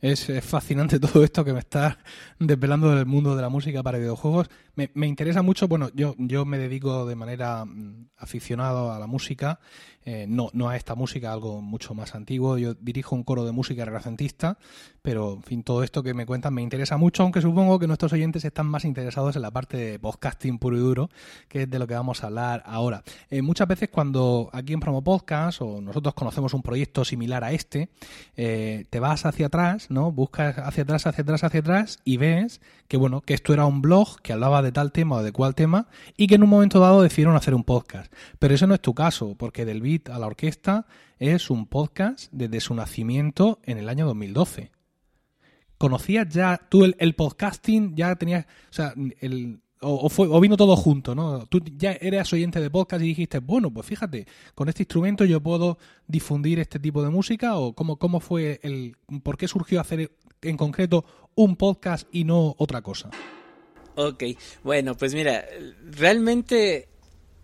Es, 0.02 0.28
fascinante 0.44 1.00
todo 1.00 1.24
esto 1.24 1.44
que 1.44 1.54
me 1.54 1.60
está 1.60 1.98
desvelando 2.40 2.96
del 2.96 3.06
mundo 3.06 3.36
de 3.36 3.42
la 3.42 3.50
música 3.50 3.84
para 3.84 3.98
videojuegos. 3.98 4.48
Me, 4.78 4.92
me 4.94 5.08
interesa 5.08 5.42
mucho, 5.42 5.68
bueno, 5.68 5.90
yo, 5.96 6.14
yo 6.20 6.46
me 6.46 6.60
dedico 6.60 7.08
de 7.08 7.16
manera 7.16 7.66
mm, 7.66 8.10
aficionado 8.18 8.94
a 8.94 9.00
la 9.00 9.08
música 9.08 9.60
eh, 10.10 10.26
no, 10.26 10.50
no 10.54 10.70
a 10.70 10.78
esta 10.78 10.96
música, 10.96 11.34
algo 11.34 11.62
mucho 11.62 11.94
más 11.94 12.16
antiguo. 12.16 12.58
Yo 12.58 12.76
dirijo 12.76 13.14
un 13.14 13.26
coro 13.26 13.44
de 13.44 13.52
música 13.52 13.84
renacentista, 13.84 14.58
pero 15.02 15.34
en 15.34 15.44
fin, 15.44 15.64
todo 15.64 15.84
esto 15.84 16.02
que 16.02 16.14
me 16.14 16.26
cuentan 16.26 16.54
me 16.54 16.62
interesa 16.62 16.96
mucho, 16.96 17.24
aunque 17.24 17.42
supongo 17.42 17.78
que 17.78 17.88
nuestros 17.88 18.14
oyentes 18.14 18.46
están 18.46 18.68
más 18.68 18.86
interesados 18.86 19.36
en 19.36 19.42
la 19.42 19.52
parte 19.52 19.76
de 19.76 20.00
podcasting 20.00 20.60
puro 20.60 20.78
y 20.78 20.80
duro, 20.80 21.10
que 21.50 21.64
es 21.64 21.70
de 21.70 21.78
lo 21.78 21.88
que 21.88 21.94
vamos 21.94 22.24
a 22.24 22.28
hablar 22.28 22.64
ahora. 22.66 23.04
Eh, 23.30 23.42
muchas 23.42 23.68
veces 23.68 23.90
cuando 23.90 24.50
aquí 24.54 24.72
en 24.72 24.80
Promo 24.80 25.04
Podcast 25.04 25.62
o 25.62 25.82
nosotros 25.82 26.14
conocemos 26.14 26.54
un 26.54 26.62
proyecto 26.62 27.04
similar 27.04 27.44
a 27.44 27.52
este, 27.52 27.90
eh, 28.38 28.86
te 28.90 29.02
vas 29.02 29.26
hacia 29.26 29.48
atrás, 29.48 29.92
¿no? 29.92 30.14
Buscas 30.14 30.58
hacia 30.58 30.84
atrás, 30.84 31.06
hacia 31.06 31.24
atrás, 31.24 31.44
hacia 31.44 31.60
atrás 31.60 32.00
y 32.06 32.16
ves 32.16 32.62
que 32.88 32.96
bueno, 32.96 33.20
que 33.20 33.34
esto 33.34 33.52
era 33.54 33.66
un 33.66 33.82
blog 33.82 34.22
que 34.22 34.32
hablaba 34.32 34.62
de 34.62 34.67
tal 34.72 34.92
tema 34.92 35.18
o 35.18 35.24
de 35.24 35.32
cual 35.32 35.56
tema 35.56 35.88
y 36.16 36.28
que 36.28 36.36
en 36.36 36.44
un 36.44 36.50
momento 36.50 36.80
dado 36.80 37.02
decidieron 37.02 37.36
hacer 37.36 37.54
un 37.54 37.64
podcast. 37.64 38.14
Pero 38.40 38.54
eso 38.54 38.68
no 38.68 38.74
es 38.74 38.82
tu 38.82 38.94
caso, 38.94 39.36
porque 39.38 39.66
del 39.66 39.82
beat 39.82 40.10
a 40.10 40.20
la 40.20 40.28
orquesta 40.28 40.86
es 41.20 41.50
un 41.50 41.68
podcast 41.68 42.30
desde 42.32 42.60
su 42.60 42.74
nacimiento 42.76 43.60
en 43.64 43.78
el 43.78 43.90
año 43.90 44.06
2012. 44.06 44.72
¿Conocías 45.78 46.28
ya 46.30 46.60
tú 46.70 46.84
el, 46.84 47.16
podcasting? 47.16 47.96
¿Ya 47.96 48.16
tenías, 48.16 48.46
o 48.70 48.74
sea, 48.74 48.94
el, 49.20 49.62
o, 49.82 50.10
fue, 50.10 50.28
o 50.28 50.40
vino 50.40 50.58
todo 50.58 50.76
junto, 50.76 51.14
¿no? 51.14 51.46
Tú 51.46 51.62
ya 51.78 51.92
eras 51.94 52.32
oyente 52.34 52.60
de 52.60 52.70
podcast 52.70 53.04
y 53.04 53.10
dijiste, 53.10 53.40
bueno, 53.40 53.72
pues 53.72 53.86
fíjate, 53.86 54.26
con 54.56 54.70
este 54.70 54.84
instrumento 54.84 55.24
yo 55.26 55.42
puedo 55.42 55.78
difundir 56.08 56.60
este 56.60 56.80
tipo 56.80 57.04
de 57.04 57.10
música 57.10 57.58
o 57.58 57.74
cómo, 57.74 57.98
cómo 57.98 58.20
fue 58.20 58.60
el, 58.64 58.96
por 59.24 59.38
qué 59.38 59.48
surgió 59.48 59.80
hacer 59.80 60.12
en 60.42 60.58
concreto 60.58 61.06
un 61.36 61.56
podcast 61.56 62.08
y 62.12 62.24
no 62.24 62.56
otra 62.58 62.82
cosa. 62.82 63.10
Ok, 64.00 64.24
bueno, 64.64 64.96
pues 64.96 65.16
mira, 65.16 65.44
realmente 65.84 66.88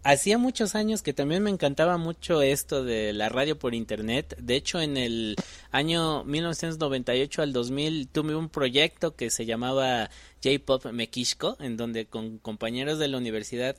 hacía 0.03 0.37
muchos 0.37 0.75
años 0.75 1.01
que 1.01 1.11
también 1.11 1.41
me 1.41 1.49
encantaba 1.49 1.97
mucho 1.97 2.43
esto 2.43 2.83
de 2.83 3.11
la 3.11 3.27
radio 3.27 3.57
por 3.57 3.73
internet. 3.73 4.35
De 4.39 4.55
hecho, 4.55 4.79
en 4.79 4.95
el 4.95 5.35
año 5.71 6.23
1998 6.25 7.41
al 7.41 7.53
2000 7.53 8.07
tuve 8.07 8.35
un 8.35 8.49
proyecto 8.49 9.15
que 9.15 9.31
se 9.31 9.47
llamaba 9.47 10.11
J-Pop 10.43 10.91
Mekishko, 10.91 11.57
en 11.59 11.75
donde 11.75 12.05
con 12.05 12.37
compañeros 12.37 12.99
de 12.99 13.07
la 13.07 13.17
universidad 13.17 13.75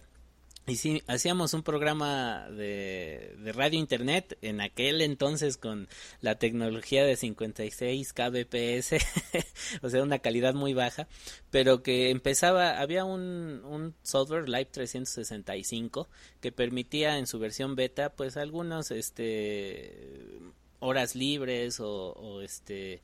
y 0.67 0.77
sí, 0.77 1.03
hacíamos 1.07 1.53
un 1.53 1.63
programa 1.63 2.49
de, 2.49 3.37
de, 3.39 3.53
radio 3.53 3.79
internet 3.79 4.39
en 4.41 4.63
aquel 4.63 5.03
entonces 5.03 5.59
con 5.59 5.89
la 6.23 6.37
tecnología 6.37 7.05
de 7.05 7.17
56 7.17 8.13
kbps, 8.15 8.95
o 9.83 9.91
sea, 9.91 10.03
una 10.03 10.21
calidad 10.21 10.55
muy 10.55 10.73
baja, 10.73 11.07
pero 11.51 11.83
que 11.83 12.09
empezaba, 12.09 12.81
había 12.81 13.05
un, 13.05 13.63
un 13.65 13.95
software 14.03 14.49
Live 14.49 14.71
365 14.73 16.09
que 16.41 16.51
permitía 16.51 17.19
en 17.19 17.27
su 17.27 17.39
versión 17.39 17.75
beta, 17.77 18.15
pues 18.15 18.39
algunos, 18.39 18.91
este, 18.91 20.39
horas 20.81 21.15
libres 21.15 21.79
o, 21.81 22.13
o 22.13 22.41
este, 22.41 23.03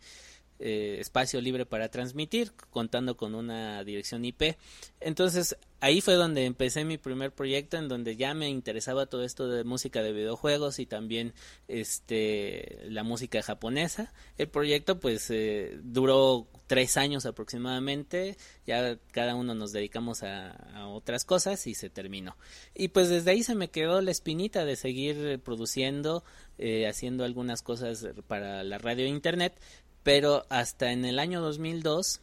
eh, 0.62 0.98
espacio 1.00 1.40
libre 1.40 1.64
para 1.64 1.88
transmitir, 1.88 2.52
contando 2.68 3.16
con 3.16 3.34
una 3.34 3.82
dirección 3.82 4.26
IP. 4.26 4.56
Entonces 5.00 5.56
ahí 5.80 6.02
fue 6.02 6.14
donde 6.14 6.44
empecé 6.44 6.84
mi 6.84 6.98
primer 6.98 7.32
proyecto, 7.32 7.78
en 7.78 7.88
donde 7.88 8.16
ya 8.16 8.34
me 8.34 8.50
interesaba 8.50 9.06
todo 9.06 9.24
esto 9.24 9.48
de 9.48 9.64
música 9.64 10.02
de 10.02 10.12
videojuegos 10.12 10.78
y 10.78 10.84
también 10.84 11.32
este 11.66 12.80
la 12.84 13.02
música 13.02 13.40
japonesa. 13.40 14.12
El 14.36 14.48
proyecto 14.48 15.00
pues 15.00 15.30
eh, 15.30 15.78
duró 15.82 16.46
tres 16.66 16.98
años 16.98 17.24
aproximadamente, 17.24 18.36
ya 18.66 18.98
cada 19.12 19.34
uno 19.34 19.54
nos 19.54 19.72
dedicamos 19.72 20.22
a, 20.22 20.88
otras 20.88 21.24
cosas 21.24 21.66
y 21.66 21.74
se 21.74 21.88
terminó. 21.88 22.36
Y 22.74 22.88
pues 22.88 23.08
desde 23.08 23.30
ahí 23.30 23.42
se 23.42 23.54
me 23.54 23.70
quedó 23.70 24.02
la 24.02 24.10
espinita 24.10 24.64
de 24.64 24.76
seguir 24.76 25.40
produciendo, 25.42 26.22
eh, 26.58 26.86
haciendo 26.86 27.24
algunas 27.24 27.62
cosas 27.62 28.06
para 28.26 28.62
la 28.62 28.78
radio 28.78 29.06
e 29.06 29.08
internet 29.08 29.54
pero 30.02 30.44
hasta 30.48 30.92
en 30.92 31.04
el 31.04 31.18
año 31.18 31.40
2002 31.40 32.20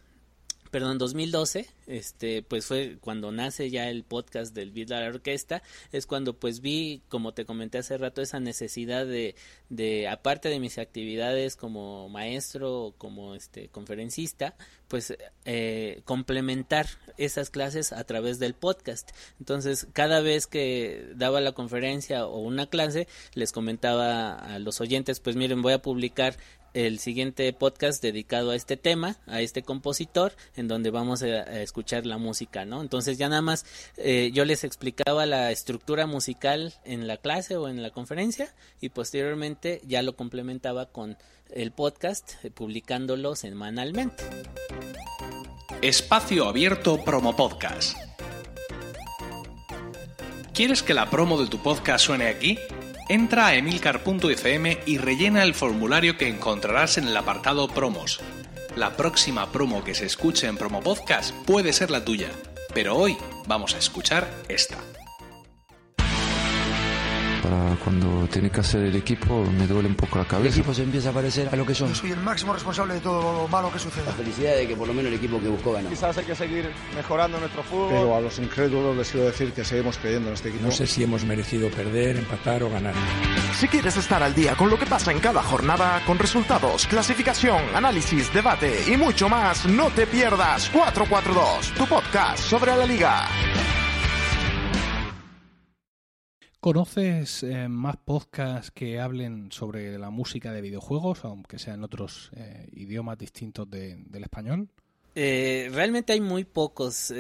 perdón, 0.72 0.98
2012, 0.98 1.68
este, 1.88 2.44
pues 2.44 2.66
fue 2.66 2.98
cuando 3.00 3.32
nace 3.32 3.70
ya 3.70 3.90
el 3.90 4.04
podcast 4.04 4.54
del 4.54 4.72
Beat 4.72 4.90
la 4.90 5.08
Orquesta, 5.08 5.62
es 5.92 6.06
cuando 6.06 6.34
pues 6.34 6.62
vi, 6.62 7.02
como 7.10 7.34
te 7.34 7.46
comenté 7.46 7.78
hace 7.78 7.98
rato, 7.98 8.22
esa 8.22 8.40
necesidad 8.40 9.06
de, 9.06 9.36
de 9.70 10.08
aparte 10.08 10.50
de 10.50 10.60
mis 10.60 10.78
actividades 10.78 11.56
como 11.56 12.10
maestro 12.10 12.86
o 12.86 12.92
como 12.94 13.36
este 13.36 13.70
conferencista, 13.70 14.56
pues 14.88 15.18
eh, 15.46 16.02
complementar 16.06 16.88
esas 17.18 17.50
clases 17.50 17.92
a 17.94 18.04
través 18.04 18.40
del 18.40 18.54
podcast. 18.54 19.10
Entonces, 19.40 19.88
cada 19.94 20.22
vez 20.22 20.48
que 20.48 21.10
daba 21.16 21.42
la 21.42 21.52
conferencia 21.52 22.26
o 22.26 22.40
una 22.40 22.68
clase, 22.68 23.08
les 23.34 23.52
comentaba 23.52 24.34
a 24.34 24.60
los 24.60 24.82
oyentes, 24.82 25.20
pues 25.20 25.36
miren, 25.36 25.62
voy 25.62 25.74
a 25.74 25.82
publicar 25.82 26.38
el 26.74 27.00
siguiente 27.00 27.52
podcast 27.54 28.04
dedicado 28.04 28.52
a 28.52 28.56
este 28.56 28.78
tema, 28.78 29.18
a 29.26 29.42
este 29.42 29.64
compositor, 29.64 30.34
en 30.58 30.68
donde 30.68 30.90
vamos 30.90 31.24
a, 31.24 31.62
escuchar 31.62 32.06
la 32.06 32.18
música, 32.18 32.66
¿no? 32.66 32.82
Entonces 32.82 33.18
ya 33.18 33.30
nada 33.30 33.42
más 33.42 33.66
eh, 33.96 34.32
yo 34.34 34.44
les 34.44 34.64
explicaba 34.64 35.26
la 35.26 35.52
estructura 35.52 36.06
musical 36.06 36.74
en 36.84 37.08
la 37.08 37.18
clase 37.18 37.56
o 37.56 37.70
en 37.70 37.82
la 37.82 37.92
conferencia 37.92 38.54
y 38.82 38.90
posteriormente 38.90 39.82
ya 39.88 40.02
lo 40.02 40.16
complementaba 40.16 40.88
con 40.88 41.18
el 41.52 41.72
podcast 41.72 42.44
eh, 42.44 42.52
publicándolo 42.52 43.36
semanalmente. 43.36 44.24
Espacio 45.82 46.48
Abierto 46.48 47.04
Promo 47.04 47.36
Podcast. 47.36 47.96
¿Quieres 50.54 50.82
que 50.82 50.96
la 50.96 51.08
promo 51.10 51.40
de 51.40 51.48
tu 51.48 51.62
podcast 51.62 52.04
suene 52.04 52.28
aquí? 52.28 52.58
Entra 53.10 53.48
a 53.48 53.56
emilcar.fm 53.56 54.80
y 54.88 54.98
rellena 54.98 55.44
el 55.44 55.54
formulario 55.54 56.18
que 56.18 56.28
encontrarás 56.28 56.98
en 56.98 57.08
el 57.08 57.16
apartado 57.16 57.68
Promos. 57.68 58.20
La 58.78 58.96
próxima 58.96 59.52
promo 59.52 59.84
que 59.84 59.96
se 59.96 60.06
escuche 60.06 60.46
en 60.46 60.56
Promo 60.56 60.82
Podcast 60.84 61.34
puede 61.48 61.74
ser 61.74 61.90
la 61.90 62.06
tuya, 62.06 62.30
pero 62.76 62.96
hoy 62.96 63.18
vamos 63.48 63.74
a 63.74 63.80
escuchar 63.80 64.30
esta 64.50 64.78
cuando 67.84 68.28
tiene 68.28 68.50
que 68.50 68.60
hacer 68.60 68.84
el 68.84 68.96
equipo 68.96 69.44
me 69.58 69.68
duele 69.68 69.88
un 69.88 69.96
poco 69.96 70.20
la 70.20 70.26
cabeza. 70.26 70.48
El 70.48 70.54
equipo 70.54 70.74
se 70.74 70.84
empieza 70.84 71.10
a 71.10 71.14
parecer 71.14 71.50
a 71.52 71.56
lo 71.56 71.66
que 71.66 71.74
son. 71.74 71.90
Yo 71.90 71.96
soy 71.96 72.12
el 72.12 72.22
máximo 72.22 72.54
responsable 72.54 72.96
de 72.96 73.00
todo 73.00 73.44
lo 73.44 73.48
malo 73.48 73.72
que 73.72 73.80
suceda. 73.80 74.06
La 74.06 74.14
felicidad 74.14 74.56
de 74.56 74.68
que 74.68 74.76
por 74.76 74.88
lo 74.88 74.94
menos 74.94 75.12
el 75.12 75.18
equipo 75.18 75.40
que 75.40 75.48
buscó 75.48 75.74
ganó. 75.74 75.90
Quizás 75.90 76.18
hay 76.18 76.26
que 76.26 76.36
seguir 76.36 76.70
mejorando 76.96 77.40
nuestro 77.40 77.64
fútbol. 77.64 77.90
Pero 77.90 78.16
a 78.16 78.22
los 78.22 78.38
incrédulos 78.40 78.96
les 78.96 79.12
quiero 79.12 79.28
decir 79.28 79.52
que 79.54 79.64
seguimos 79.64 79.98
creyendo 79.98 80.30
en 80.30 80.34
este 80.36 80.50
equipo. 80.50 80.66
No 80.66 80.72
sé 80.72 80.88
si 80.88 81.04
hemos 81.04 81.26
merecido 81.26 81.70
perder, 81.70 82.18
empatar 82.18 82.64
o 82.64 82.70
ganar. 82.70 82.94
Si 83.58 83.68
quieres 83.68 83.98
estar 83.98 84.22
al 84.22 84.34
día 84.34 84.56
con 84.56 84.70
lo 84.70 84.78
que 84.78 84.86
pasa 84.86 85.12
en 85.12 85.20
cada 85.20 85.42
jornada, 85.44 86.02
con 86.06 86.20
resultados, 86.20 86.88
clasificación, 86.88 87.62
análisis, 87.74 88.34
debate 88.34 88.84
y 88.92 88.98
mucho 88.98 89.30
más, 89.30 89.66
no 89.66 89.90
te 89.90 90.08
pierdas 90.08 90.70
442, 90.70 91.74
tu 91.74 91.86
podcast 91.86 92.44
sobre 92.44 92.76
la 92.76 92.86
liga. 92.86 93.28
¿Conoces 96.68 97.44
eh, 97.44 97.70
más 97.70 97.96
podcasts 97.96 98.72
que 98.72 99.00
hablen 99.00 99.54
sobre 99.54 99.98
la 99.98 100.10
música 100.10 100.52
de 100.52 100.60
videojuegos, 100.60 101.24
aunque 101.24 101.60
sean 101.60 101.82
otros 101.82 102.30
eh, 102.36 102.68
idiomas 102.74 103.18
distintos 103.18 103.70
del 103.70 104.22
español? 104.22 104.68
Eh, 105.16 105.70
realmente 105.72 106.12
hay 106.12 106.20
muy 106.20 106.44
pocos. 106.44 107.14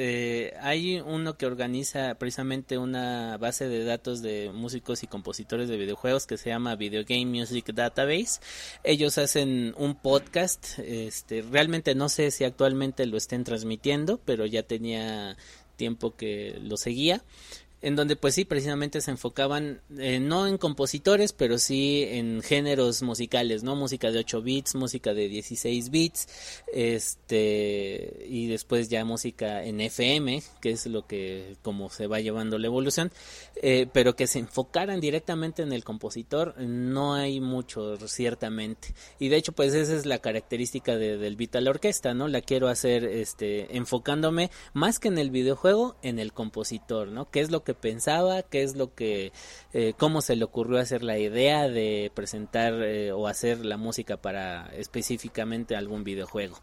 hay 0.59 0.99
uno 0.99 1.37
que 1.37 1.45
organiza 1.45 2.15
precisamente 2.15 2.77
una 2.77 3.37
base 3.37 3.69
de 3.69 3.85
datos 3.85 4.21
de 4.21 4.51
músicos 4.53 5.03
y 5.03 5.07
compositores 5.07 5.69
de 5.69 5.77
videojuegos 5.77 6.27
que 6.27 6.35
se 6.35 6.49
llama 6.49 6.75
Video 6.75 7.05
Game 7.07 7.27
Music 7.27 7.73
Database. 7.73 8.41
Ellos 8.83 9.17
hacen 9.17 9.73
un 9.77 9.95
podcast. 9.95 10.77
Este, 10.79 11.41
realmente 11.41 11.95
no 11.95 12.09
sé 12.09 12.31
si 12.31 12.43
actualmente 12.43 13.05
lo 13.05 13.15
estén 13.15 13.45
transmitiendo, 13.45 14.19
pero 14.25 14.45
ya 14.45 14.63
tenía 14.63 15.37
tiempo 15.77 16.17
que 16.17 16.59
lo 16.61 16.75
seguía 16.75 17.23
en 17.81 17.95
donde 17.95 18.15
pues 18.15 18.35
sí, 18.35 18.45
precisamente 18.45 19.01
se 19.01 19.11
enfocaban 19.11 19.81
eh, 19.97 20.19
no 20.19 20.47
en 20.47 20.57
compositores, 20.57 21.33
pero 21.33 21.59
sí 21.59 22.05
en 22.09 22.41
géneros 22.41 23.03
musicales, 23.03 23.63
¿no? 23.63 23.75
Música 23.75 24.11
de 24.11 24.19
8 24.19 24.41
bits, 24.41 24.75
música 24.75 25.13
de 25.13 25.27
16 25.27 25.89
bits, 25.89 26.27
este, 26.73 28.25
y 28.27 28.47
después 28.47 28.89
ya 28.89 29.05
música 29.05 29.63
en 29.63 29.79
FM, 29.81 30.41
que 30.59 30.71
es 30.71 30.87
lo 30.87 31.05
que, 31.05 31.55
como 31.61 31.89
se 31.89 32.07
va 32.07 32.19
llevando 32.19 32.57
la 32.57 32.67
evolución, 32.67 33.11
eh, 33.61 33.87
pero 33.93 34.15
que 34.15 34.27
se 34.27 34.39
enfocaran 34.39 34.99
directamente 34.99 35.61
en 35.61 35.71
el 35.71 35.83
compositor, 35.83 36.59
no 36.59 37.13
hay 37.13 37.39
mucho, 37.39 37.97
ciertamente. 38.07 38.95
Y 39.19 39.29
de 39.29 39.37
hecho, 39.37 39.51
pues 39.51 39.73
esa 39.73 39.95
es 39.95 40.05
la 40.05 40.19
característica 40.19 40.95
de, 40.95 41.17
del 41.17 41.35
beat 41.35 41.55
a 41.55 41.59
orquesta, 41.69 42.13
¿no? 42.13 42.27
La 42.27 42.41
quiero 42.41 42.67
hacer, 42.67 43.03
este, 43.03 43.75
enfocándome 43.77 44.49
más 44.73 44.99
que 44.99 45.09
en 45.09 45.17
el 45.17 45.29
videojuego, 45.29 45.95
en 46.01 46.19
el 46.19 46.33
compositor, 46.33 47.09
¿no? 47.09 47.29
¿Qué 47.29 47.41
es 47.41 47.51
lo 47.51 47.63
que 47.67 47.73
pensaba, 47.73 48.43
qué 48.43 48.63
es 48.63 48.77
lo 48.77 48.95
que, 48.95 49.33
eh, 49.73 49.93
cómo 49.97 50.21
se 50.21 50.37
le 50.37 50.45
ocurrió 50.45 50.79
hacer 50.79 51.03
la 51.03 51.19
idea 51.19 51.67
de 51.67 52.13
presentar 52.15 52.73
eh, 52.81 53.11
o 53.11 53.27
hacer 53.27 53.65
la 53.65 53.75
música 53.75 54.15
para 54.15 54.67
específicamente 54.67 55.75
algún 55.75 56.05
videojuego. 56.05 56.57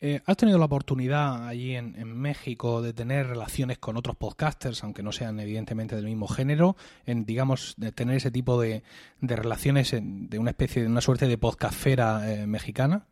Eh, 0.00 0.20
¿Has 0.24 0.36
tenido 0.36 0.58
la 0.58 0.66
oportunidad 0.66 1.48
allí 1.48 1.74
en, 1.74 2.16
México 2.16 2.80
de 2.80 2.92
tener 2.92 3.26
relaciones 3.26 3.78
con 3.78 3.96
otros 3.96 4.14
podcasters, 4.14 4.84
aunque 4.84 5.02
no 5.02 5.10
sean 5.10 5.40
evidentemente 5.40 5.96
del 5.96 6.04
mismo 6.04 6.28
género, 6.28 6.76
en 7.04 7.24
digamos 7.24 7.74
de 7.76 7.90
tener 7.90 8.16
ese 8.16 8.30
tipo 8.30 8.60
de, 8.60 8.84
de 9.20 9.34
relaciones 9.36 9.96
de 10.00 10.38
una 10.38 10.50
especie 10.50 10.82
de 10.82 10.88
una 10.88 11.00
suerte 11.00 11.26
de 11.26 11.38
podcastfera 11.38 12.44
mexicana? 12.46 13.06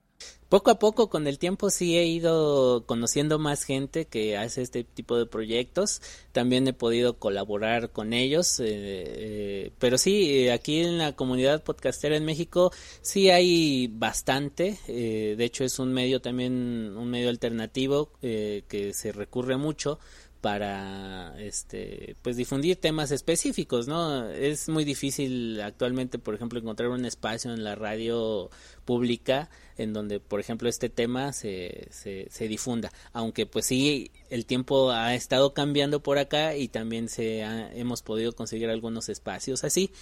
Poco 0.53 0.71
a 0.71 0.79
poco, 0.79 1.09
con 1.09 1.27
el 1.27 1.39
tiempo, 1.39 1.71
sí 1.71 1.97
he 1.97 2.05
ido 2.05 2.85
conociendo 2.85 3.39
más 3.39 3.65
gente 3.65 4.05
que 4.05 4.37
hace 4.37 4.61
este 4.61 4.85
tipo 4.85 5.17
de 5.17 5.25
proyectos. 5.25 6.03
También 6.33 6.69
he 6.69 6.75
podido 6.75 7.17
colaborar 7.19 7.89
con 7.89 8.13
ellos. 8.13 8.61
Eh, 8.61 8.67
eh, 8.67 9.71
pero 9.79 9.97
sí, 9.97 10.51
aquí 10.51 10.81
en 10.81 10.99
la 10.99 11.17
comunidad 11.17 11.65
podcastera 11.65 12.19
en 12.19 12.27
México 12.27 12.71
sí 13.01 13.31
hay 13.31 13.89
bastante. 13.95 14.79
Eh, 14.89 15.37
de 15.39 15.45
hecho, 15.47 15.65
es 15.65 15.79
un 15.79 15.91
medio 15.95 16.21
también, 16.21 16.99
un 16.99 17.09
medio 17.09 17.31
alternativo 17.31 18.11
que 18.21 18.91
se 18.93 19.11
recurre 19.13 19.57
mucho 19.57 19.99
para 20.42 21.40
este 21.40 22.16
pues 22.20 22.37
difundir 22.37 22.76
temas 22.76 23.12
específicos 23.12 23.87
no 23.87 24.28
es 24.28 24.68
muy 24.68 24.85
difícil 24.85 25.61
actualmente 25.61 26.18
por 26.18 26.35
ejemplo 26.35 26.59
encontrar 26.59 26.90
un 26.90 27.05
espacio 27.05 27.55
en 27.55 27.62
la 27.62 27.76
radio 27.76 28.50
pública 28.85 29.50
en 29.78 29.92
donde 29.92 30.18
por 30.18 30.40
ejemplo 30.40 30.68
este 30.68 30.88
tema 30.88 31.33
se, 31.33 31.87
se, 31.92 32.48
difunda 32.48 32.92
aunque 33.12 33.46
pues 33.46 33.66
sí 33.66 34.11
el 34.31 34.44
tiempo 34.44 34.90
ha 34.90 35.14
estado 35.14 35.55
cambiando 35.55 36.02
por 36.02 36.18
acá 36.18 36.57
y 36.57 36.66
también 36.66 37.09
se 37.09 37.42
hemos 37.78 38.02
podido 38.02 38.33
conseguir 38.33 38.68
algunos 38.68 39.09
espacios 39.09 39.62
así 39.62 39.92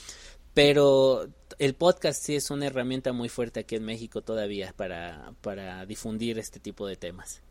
pero 0.55 1.29
el 1.59 1.75
podcast 1.75 2.23
sí 2.23 2.35
es 2.35 2.51
una 2.51 2.67
herramienta 2.67 3.13
muy 3.13 3.29
fuerte 3.29 3.61
aquí 3.61 3.77
en 3.77 3.85
México 3.85 4.23
todavía 4.23 4.73
para, 4.75 5.35
para 5.43 5.85
difundir 5.85 6.39
este 6.39 6.59
tipo 6.59 6.87
de 6.87 6.97
temas. 6.97 7.43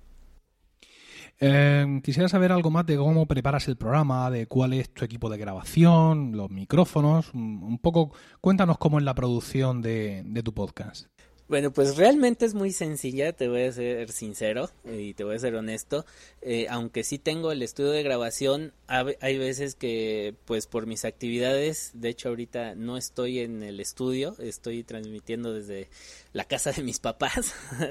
Eh, 1.41 2.01
quisiera 2.03 2.27
saber 2.27 2.51
algo 2.51 2.69
más 2.69 2.85
de 2.85 2.97
cómo 2.97 3.25
preparas 3.25 3.67
el 3.69 3.77
programa, 3.77 4.29
de 4.29 4.47
cuál 4.47 4.73
es 4.73 4.93
tu 4.93 5.05
equipo 5.05 5.29
de 5.29 5.37
grabación, 5.37 6.35
los 6.35 6.49
micrófonos. 6.49 7.33
Un, 7.33 7.79
poco, 7.79 8.11
cuéntanos 8.41 8.77
cómo 8.77 8.99
es 8.99 9.05
la 9.05 9.15
producción 9.15 9.81
de, 9.81 10.23
de 10.25 10.43
tu 10.43 10.53
podcast. 10.53 11.07
Bueno, 11.49 11.71
pues 11.71 11.97
realmente 11.97 12.45
es 12.45 12.53
muy 12.53 12.71
sencilla, 12.71 13.33
te 13.33 13.47
voy 13.47 13.63
a 13.63 13.71
ser 13.71 14.11
sincero 14.11 14.69
y 14.85 15.15
te 15.15 15.23
voy 15.23 15.35
a 15.35 15.39
ser 15.39 15.55
honesto. 15.55 16.05
Eh, 16.43 16.67
aunque 16.69 17.03
sí 17.03 17.17
tengo 17.17 17.51
el 17.51 17.63
estudio 17.63 17.89
de 17.89 18.03
grabación, 18.03 18.71
hay 18.87 19.37
veces 19.39 19.73
que, 19.73 20.35
pues 20.45 20.67
por 20.67 20.85
mis 20.85 21.05
actividades, 21.05 21.89
de 21.95 22.09
hecho 22.09 22.29
ahorita 22.29 22.75
no 22.75 22.97
estoy 22.97 23.39
en 23.39 23.63
el 23.63 23.79
estudio, 23.79 24.35
estoy 24.37 24.83
transmitiendo 24.83 25.51
desde 25.51 25.89
la 26.33 26.43
casa 26.43 26.71
de 26.71 26.83
mis 26.83 26.99
papás. 26.99 27.53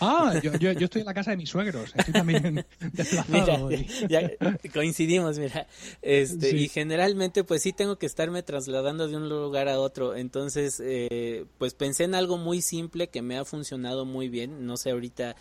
Ah, 0.00 0.38
yo, 0.42 0.54
yo, 0.56 0.70
estoy 0.70 1.00
en 1.00 1.06
la 1.06 1.14
casa 1.14 1.30
de 1.30 1.36
mis 1.36 1.50
suegros, 1.50 1.92
estoy 1.94 2.12
también 2.12 2.64
desplazado. 2.92 3.70
ya, 4.08 4.30
coincidimos, 4.72 5.38
mira. 5.38 5.66
Este, 6.02 6.56
Y 6.56 6.68
generalmente, 6.68 7.44
pues 7.44 7.62
sí 7.62 7.72
tengo 7.72 7.96
que 7.96 8.06
estarme 8.06 8.42
trasladando 8.42 9.08
de 9.08 9.16
un 9.16 9.28
lugar 9.28 9.68
a 9.68 9.78
otro. 9.78 10.16
Entonces, 10.16 10.80
eh, 10.84 11.46
pues 11.58 11.74
pensé 11.74 12.04
en 12.04 12.14
algo 12.14 12.36
muy 12.36 12.62
simple 12.62 12.89
que 12.90 13.22
me 13.22 13.38
ha 13.38 13.44
funcionado 13.44 14.04
muy 14.04 14.28
bien. 14.28 14.66
No 14.66 14.76
sé 14.76 14.90
ahorita 14.90 15.36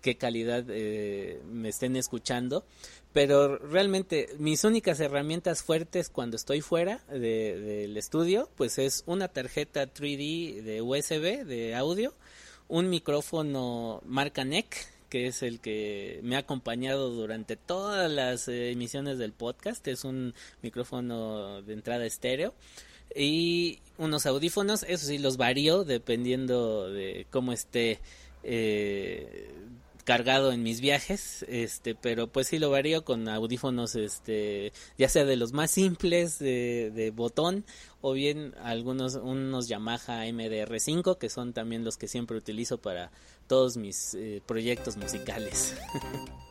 qué 0.00 0.16
calidad 0.16 0.64
eh, 0.68 1.40
me 1.50 1.68
estén 1.68 1.96
escuchando, 1.96 2.64
pero 3.12 3.58
realmente 3.58 4.28
mis 4.38 4.64
únicas 4.64 5.00
herramientas 5.00 5.62
fuertes 5.62 6.08
cuando 6.08 6.36
estoy 6.36 6.60
fuera 6.60 6.98
del 7.08 7.96
estudio, 7.96 8.48
pues 8.56 8.78
es 8.78 9.02
una 9.06 9.28
tarjeta 9.28 9.92
3D 9.92 10.62
de 10.62 10.82
USB 10.82 11.44
de 11.44 11.74
audio, 11.74 12.14
un 12.68 12.88
micrófono 12.88 14.00
marca 14.06 14.44
NEC, 14.44 14.86
que 15.08 15.26
es 15.26 15.42
el 15.42 15.60
que 15.60 16.20
me 16.22 16.36
ha 16.36 16.40
acompañado 16.40 17.10
durante 17.10 17.56
todas 17.56 18.10
las 18.10 18.46
emisiones 18.48 19.18
del 19.18 19.32
podcast, 19.32 19.86
es 19.88 20.04
un 20.04 20.34
micrófono 20.62 21.62
de 21.62 21.72
entrada 21.72 22.06
estéreo 22.06 22.54
y 23.14 23.80
unos 23.98 24.26
audífonos, 24.26 24.84
eso 24.88 25.06
sí 25.06 25.18
los 25.18 25.36
varío 25.36 25.84
dependiendo 25.84 26.90
de 26.90 27.26
cómo 27.30 27.52
esté 27.52 28.00
eh, 28.42 29.50
cargado 30.04 30.52
en 30.52 30.62
mis 30.62 30.80
viajes, 30.80 31.44
este, 31.48 31.94
pero 31.94 32.26
pues 32.26 32.48
sí 32.48 32.58
lo 32.58 32.70
varío 32.70 33.04
con 33.04 33.28
audífonos, 33.28 33.94
este, 33.94 34.72
ya 34.98 35.08
sea 35.08 35.24
de 35.24 35.36
los 35.36 35.52
más 35.52 35.70
simples 35.70 36.38
de, 36.38 37.12
botón 37.14 37.64
o 38.00 38.12
bien 38.12 38.54
algunos 38.62 39.16
unos 39.16 39.68
Yamaha 39.68 40.26
MDR5 40.26 41.18
que 41.18 41.28
son 41.28 41.52
también 41.52 41.84
los 41.84 41.96
que 41.96 42.08
siempre 42.08 42.36
utilizo 42.36 42.78
para 42.78 43.10
todos 43.46 43.76
mis 43.76 44.14
eh, 44.14 44.42
proyectos 44.46 44.96
musicales. 44.96 45.76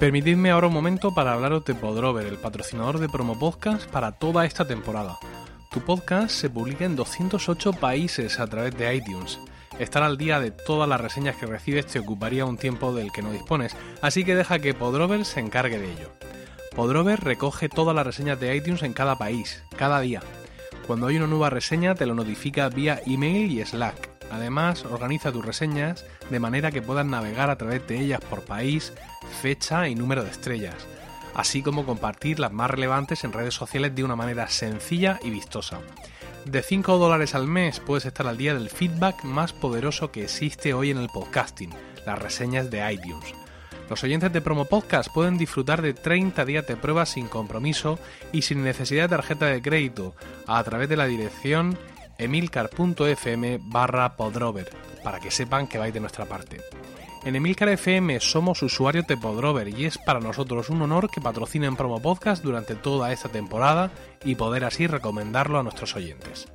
Permitidme 0.00 0.50
ahora 0.50 0.68
un 0.68 0.72
momento 0.72 1.12
para 1.12 1.34
hablaros 1.34 1.62
de 1.66 1.74
Podrover, 1.74 2.26
el 2.26 2.38
patrocinador 2.38 3.00
de 3.00 3.10
Promo 3.10 3.38
Podcast 3.38 3.86
para 3.90 4.12
toda 4.12 4.46
esta 4.46 4.66
temporada. 4.66 5.18
Tu 5.70 5.80
podcast 5.82 6.30
se 6.30 6.48
publica 6.48 6.86
en 6.86 6.96
208 6.96 7.74
países 7.74 8.40
a 8.40 8.46
través 8.46 8.74
de 8.78 8.94
iTunes. 8.94 9.38
Estar 9.78 10.02
al 10.02 10.16
día 10.16 10.40
de 10.40 10.52
todas 10.52 10.88
las 10.88 11.02
reseñas 11.02 11.36
que 11.36 11.44
recibes 11.44 11.84
te 11.84 11.98
ocuparía 11.98 12.46
un 12.46 12.56
tiempo 12.56 12.94
del 12.94 13.12
que 13.12 13.20
no 13.20 13.30
dispones, 13.30 13.76
así 14.00 14.24
que 14.24 14.34
deja 14.34 14.58
que 14.58 14.72
Podrover 14.72 15.26
se 15.26 15.40
encargue 15.40 15.78
de 15.78 15.92
ello. 15.92 16.10
Podrover 16.74 17.20
recoge 17.20 17.68
todas 17.68 17.94
las 17.94 18.06
reseñas 18.06 18.40
de 18.40 18.56
iTunes 18.56 18.82
en 18.82 18.94
cada 18.94 19.18
país, 19.18 19.62
cada 19.76 20.00
día. 20.00 20.22
Cuando 20.86 21.08
hay 21.08 21.18
una 21.18 21.26
nueva 21.26 21.50
reseña 21.50 21.94
te 21.94 22.06
lo 22.06 22.14
notifica 22.14 22.70
vía 22.70 23.02
email 23.04 23.52
y 23.52 23.62
Slack. 23.66 24.09
Además, 24.30 24.84
organiza 24.84 25.32
tus 25.32 25.44
reseñas 25.44 26.04
de 26.30 26.40
manera 26.40 26.70
que 26.70 26.82
puedas 26.82 27.06
navegar 27.06 27.50
a 27.50 27.58
través 27.58 27.86
de 27.86 27.98
ellas 27.98 28.20
por 28.20 28.42
país, 28.42 28.92
fecha 29.42 29.88
y 29.88 29.94
número 29.94 30.22
de 30.22 30.30
estrellas, 30.30 30.86
así 31.34 31.62
como 31.62 31.84
compartir 31.84 32.38
las 32.38 32.52
más 32.52 32.70
relevantes 32.70 33.24
en 33.24 33.32
redes 33.32 33.54
sociales 33.54 33.94
de 33.94 34.04
una 34.04 34.16
manera 34.16 34.48
sencilla 34.48 35.18
y 35.22 35.30
vistosa. 35.30 35.80
De 36.44 36.62
5 36.62 36.96
dólares 36.96 37.34
al 37.34 37.46
mes 37.46 37.80
puedes 37.80 38.06
estar 38.06 38.26
al 38.26 38.38
día 38.38 38.54
del 38.54 38.70
feedback 38.70 39.24
más 39.24 39.52
poderoso 39.52 40.10
que 40.10 40.24
existe 40.24 40.72
hoy 40.72 40.90
en 40.90 40.98
el 40.98 41.08
podcasting, 41.08 41.70
las 42.06 42.18
reseñas 42.18 42.70
de 42.70 42.92
iTunes. 42.92 43.34
Los 43.90 44.04
oyentes 44.04 44.32
de 44.32 44.40
Promo 44.40 44.66
Podcast 44.66 45.12
pueden 45.12 45.36
disfrutar 45.36 45.82
de 45.82 45.92
30 45.94 46.44
días 46.44 46.64
de 46.66 46.76
prueba 46.76 47.04
sin 47.06 47.26
compromiso 47.26 47.98
y 48.30 48.42
sin 48.42 48.62
necesidad 48.62 49.04
de 49.04 49.16
tarjeta 49.16 49.46
de 49.46 49.60
crédito 49.60 50.14
a 50.46 50.62
través 50.62 50.88
de 50.88 50.96
la 50.96 51.06
dirección 51.06 51.76
emilcar.fm 52.20 53.58
barra 53.62 54.16
podrover, 54.16 54.70
para 55.02 55.20
que 55.20 55.30
sepan 55.30 55.66
que 55.66 55.78
vais 55.78 55.94
de 55.94 56.00
nuestra 56.00 56.26
parte. 56.26 56.60
En 57.22 57.36
Emilcar 57.36 57.68
FM 57.68 58.18
somos 58.20 58.62
usuarios 58.62 59.06
de 59.06 59.18
Podrover 59.18 59.68
y 59.68 59.84
es 59.84 59.98
para 59.98 60.20
nosotros 60.20 60.70
un 60.70 60.80
honor 60.80 61.10
que 61.10 61.20
patrocinen 61.20 61.76
Promo 61.76 62.00
Podcast 62.00 62.42
durante 62.42 62.74
toda 62.74 63.12
esta 63.12 63.28
temporada 63.28 63.90
y 64.24 64.36
poder 64.36 64.64
así 64.64 64.86
recomendarlo 64.86 65.58
a 65.58 65.62
nuestros 65.62 65.94
oyentes. 65.96 66.48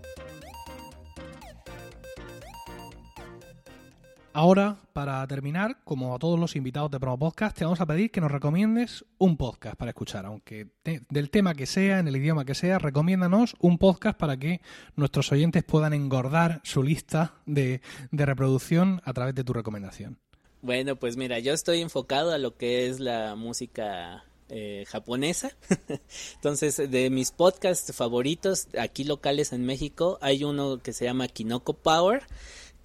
Ahora, 4.38 4.82
para 4.92 5.26
terminar, 5.28 5.78
como 5.86 6.14
a 6.14 6.20
todos 6.20 6.38
los 6.38 6.58
invitados 6.58 6.92
de 6.92 7.00
Promo 7.00 7.18
Podcast, 7.18 7.56
te 7.56 7.64
vamos 7.64 7.80
a 7.80 7.86
pedir 7.86 8.12
que 8.12 8.20
nos 8.20 8.30
recomiendes 8.30 9.06
un 9.18 9.38
podcast 9.38 9.78
para 9.78 9.92
escuchar, 9.92 10.26
aunque 10.26 10.68
te, 10.84 11.04
del 11.10 11.30
tema 11.30 11.54
que 11.54 11.66
sea, 11.66 12.00
en 12.00 12.10
el 12.10 12.18
idioma 12.18 12.44
que 12.44 12.54
sea, 12.54 12.78
recomiéndanos 12.78 13.56
un 13.60 13.78
podcast 13.78 14.20
para 14.20 14.36
que 14.36 14.60
nuestros 14.98 15.32
oyentes 15.32 15.64
puedan 15.64 15.94
engordar 15.94 16.60
su 16.66 16.84
lista 16.84 17.36
de, 17.46 17.80
reproducción 18.12 19.02
a 19.06 19.14
través 19.14 19.36
de 19.36 19.46
tu 19.46 19.54
recomendación. 19.54 20.20
Bueno, 20.62 20.98
pues 20.98 21.16
mira, 21.16 21.40
yo 21.40 21.54
estoy 21.54 21.80
enfocado 21.80 22.34
a 22.34 22.38
lo 22.38 22.58
que 22.58 22.90
es 22.90 23.00
la 23.00 23.36
música 23.36 24.26
eh, 24.50 24.84
japonesa. 24.90 25.52
Entonces, 26.36 26.76
de 26.92 27.10
mis 27.10 27.32
podcasts 27.32 27.96
favoritos 27.96 28.68
aquí 28.78 29.06
locales 29.06 29.54
en 29.54 29.66
México, 29.66 30.18
hay 30.20 30.44
uno 30.44 30.80
que 30.80 30.92
se 30.92 31.06
llama 31.06 31.30
Kinoko 31.30 31.72
Power 31.72 32.24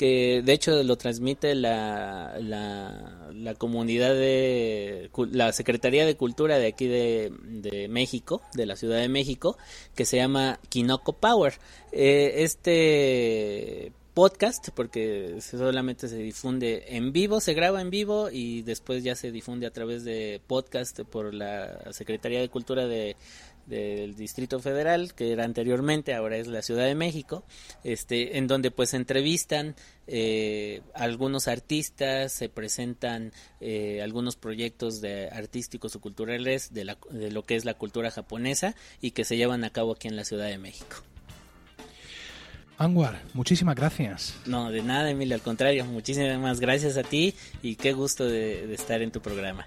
que 0.01 0.41
de 0.43 0.55
hecho 0.55 0.83
lo 0.83 0.97
transmite 0.97 1.55
la, 1.55 2.35
la, 2.41 3.55
comunidad 3.59 4.15
de 4.15 5.11
la 5.31 5.53
Secretaría 5.53 6.07
de 6.07 6.17
Cultura 6.17 6.59
de 6.59 6.69
aquí 6.69 6.87
de, 6.87 7.31
de, 7.43 7.87
México, 7.87 8.41
de 8.55 8.65
la 8.65 8.77
Ciudad 8.77 8.99
de 8.99 9.11
México, 9.11 9.59
que 9.95 10.07
se 10.07 10.17
llama 10.17 10.59
Kinoko 10.71 11.13
Power. 11.13 11.53
Eh, 11.93 12.33
este 12.37 13.93
podcast, 14.15 14.71
porque 14.75 15.39
solamente 15.41 16.09
se 16.09 16.17
difunde 16.17 16.97
en 16.97 17.13
vivo, 17.13 17.41
se 17.41 17.53
graba 17.53 17.83
en 17.83 17.91
vivo 17.91 18.31
y 18.31 18.63
después 18.63 19.05
ya 19.05 19.15
se 19.15 19.31
difunde 19.31 19.67
a 19.67 19.71
través 19.71 20.05
de 20.05 20.41
podcast 20.47 21.01
por 21.01 21.35
la 21.35 21.93
Secretaría 21.93 22.41
de 22.41 22.49
Cultura 22.49 22.87
de 22.87 23.17
del 23.71 24.17
Distrito 24.17 24.59
Federal, 24.61 25.15
que 25.15 25.33
era 25.33 25.45
anteriormente, 25.45 26.13
ahora 26.13 26.37
es 26.37 26.49
la 26.49 26.61
Ciudad 26.61 26.85
de 26.85 26.95
México, 26.95 27.45
este, 27.85 28.37
en 28.37 28.49
donde 28.49 28.71
pues 28.71 28.93
entrevistan 28.93 29.77
eh, 30.07 30.83
algunos 30.93 31.47
artistas, 31.49 32.33
se 32.33 32.49
presentan 32.49 33.33
eh, 33.61 34.03
algunos 34.03 34.37
proyectos 34.37 35.01
de 35.01 35.29
artísticos 35.31 35.95
o 35.95 36.01
culturales 36.01 36.75
de, 36.75 36.85
la, 36.85 36.99
de 37.11 37.31
lo 37.31 37.45
que 37.45 37.55
es 37.55 37.65
la 37.65 37.75
cultura 37.75 38.11
japonesa 38.11 38.75
y 39.01 39.13
que 39.13 39.25
se 39.25 39.37
llevan 39.37 39.65
a 39.65 39.71
cabo 39.71 39.93
aquí 39.93 40.09
en 40.09 40.17
la 40.17 40.25
Ciudad 40.25 40.49
de 40.49 40.59
México. 40.59 40.97
Anwar, 42.77 43.23
muchísimas 43.35 43.77
gracias. 43.77 44.35
No, 44.47 44.71
de 44.71 44.83
nada, 44.83 45.11
Emilio, 45.11 45.35
al 45.35 45.43
contrario, 45.43 45.85
muchísimas 45.85 46.61
gracias 46.61 46.97
a 46.97 47.03
ti 47.03 47.35
y 47.63 47.77
qué 47.77 47.93
gusto 47.93 48.25
de 48.25 48.73
estar 48.75 49.03
en 49.03 49.13
tu 49.13 49.21
programa. 49.21 49.67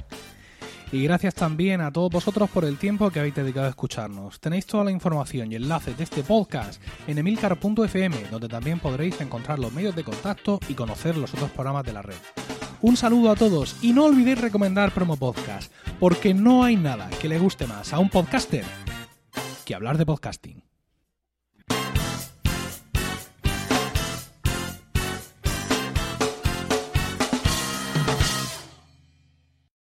Y 0.93 1.01
gracias 1.05 1.33
también 1.33 1.81
a 1.81 1.91
todos 1.91 2.11
vosotros 2.11 2.51
por 2.51 2.65
el 2.65 2.77
tiempo 2.77 3.09
que 3.09 3.17
habéis 3.19 3.33
dedicado 3.33 3.65
a 3.65 3.69
escucharnos. 3.69 4.39
Tenéis 4.39 4.67
toda 4.67 4.83
la 4.83 4.91
información 4.91 5.51
y 5.51 5.55
enlaces 5.55 5.97
de 5.97 6.03
este 6.03 6.21
podcast 6.21 6.79
en 7.07 7.17
emilcar.fm, 7.17 8.15
donde 8.29 8.47
también 8.47 8.79
podréis 8.79 9.19
encontrar 9.19 9.57
los 9.57 9.73
medios 9.73 9.95
de 9.95 10.03
contacto 10.03 10.59
y 10.67 10.75
conocer 10.75 11.17
los 11.17 11.33
otros 11.33 11.49
programas 11.49 11.83
de 11.83 11.93
la 11.93 12.03
red. 12.03 12.19
Un 12.83 12.95
saludo 12.95 13.31
a 13.31 13.35
todos 13.35 13.77
y 13.81 13.91
no 13.91 14.05
olvidéis 14.05 14.39
recomendar 14.39 14.91
Promo 14.91 15.17
Podcast, 15.17 15.73
porque 15.99 16.35
no 16.35 16.63
hay 16.63 16.75
nada 16.75 17.09
que 17.19 17.27
le 17.27 17.39
guste 17.39 17.65
más 17.65 17.91
a 17.91 17.97
un 17.97 18.11
podcaster 18.11 18.63
que 19.65 19.73
hablar 19.73 19.97
de 19.97 20.05
podcasting. 20.05 20.72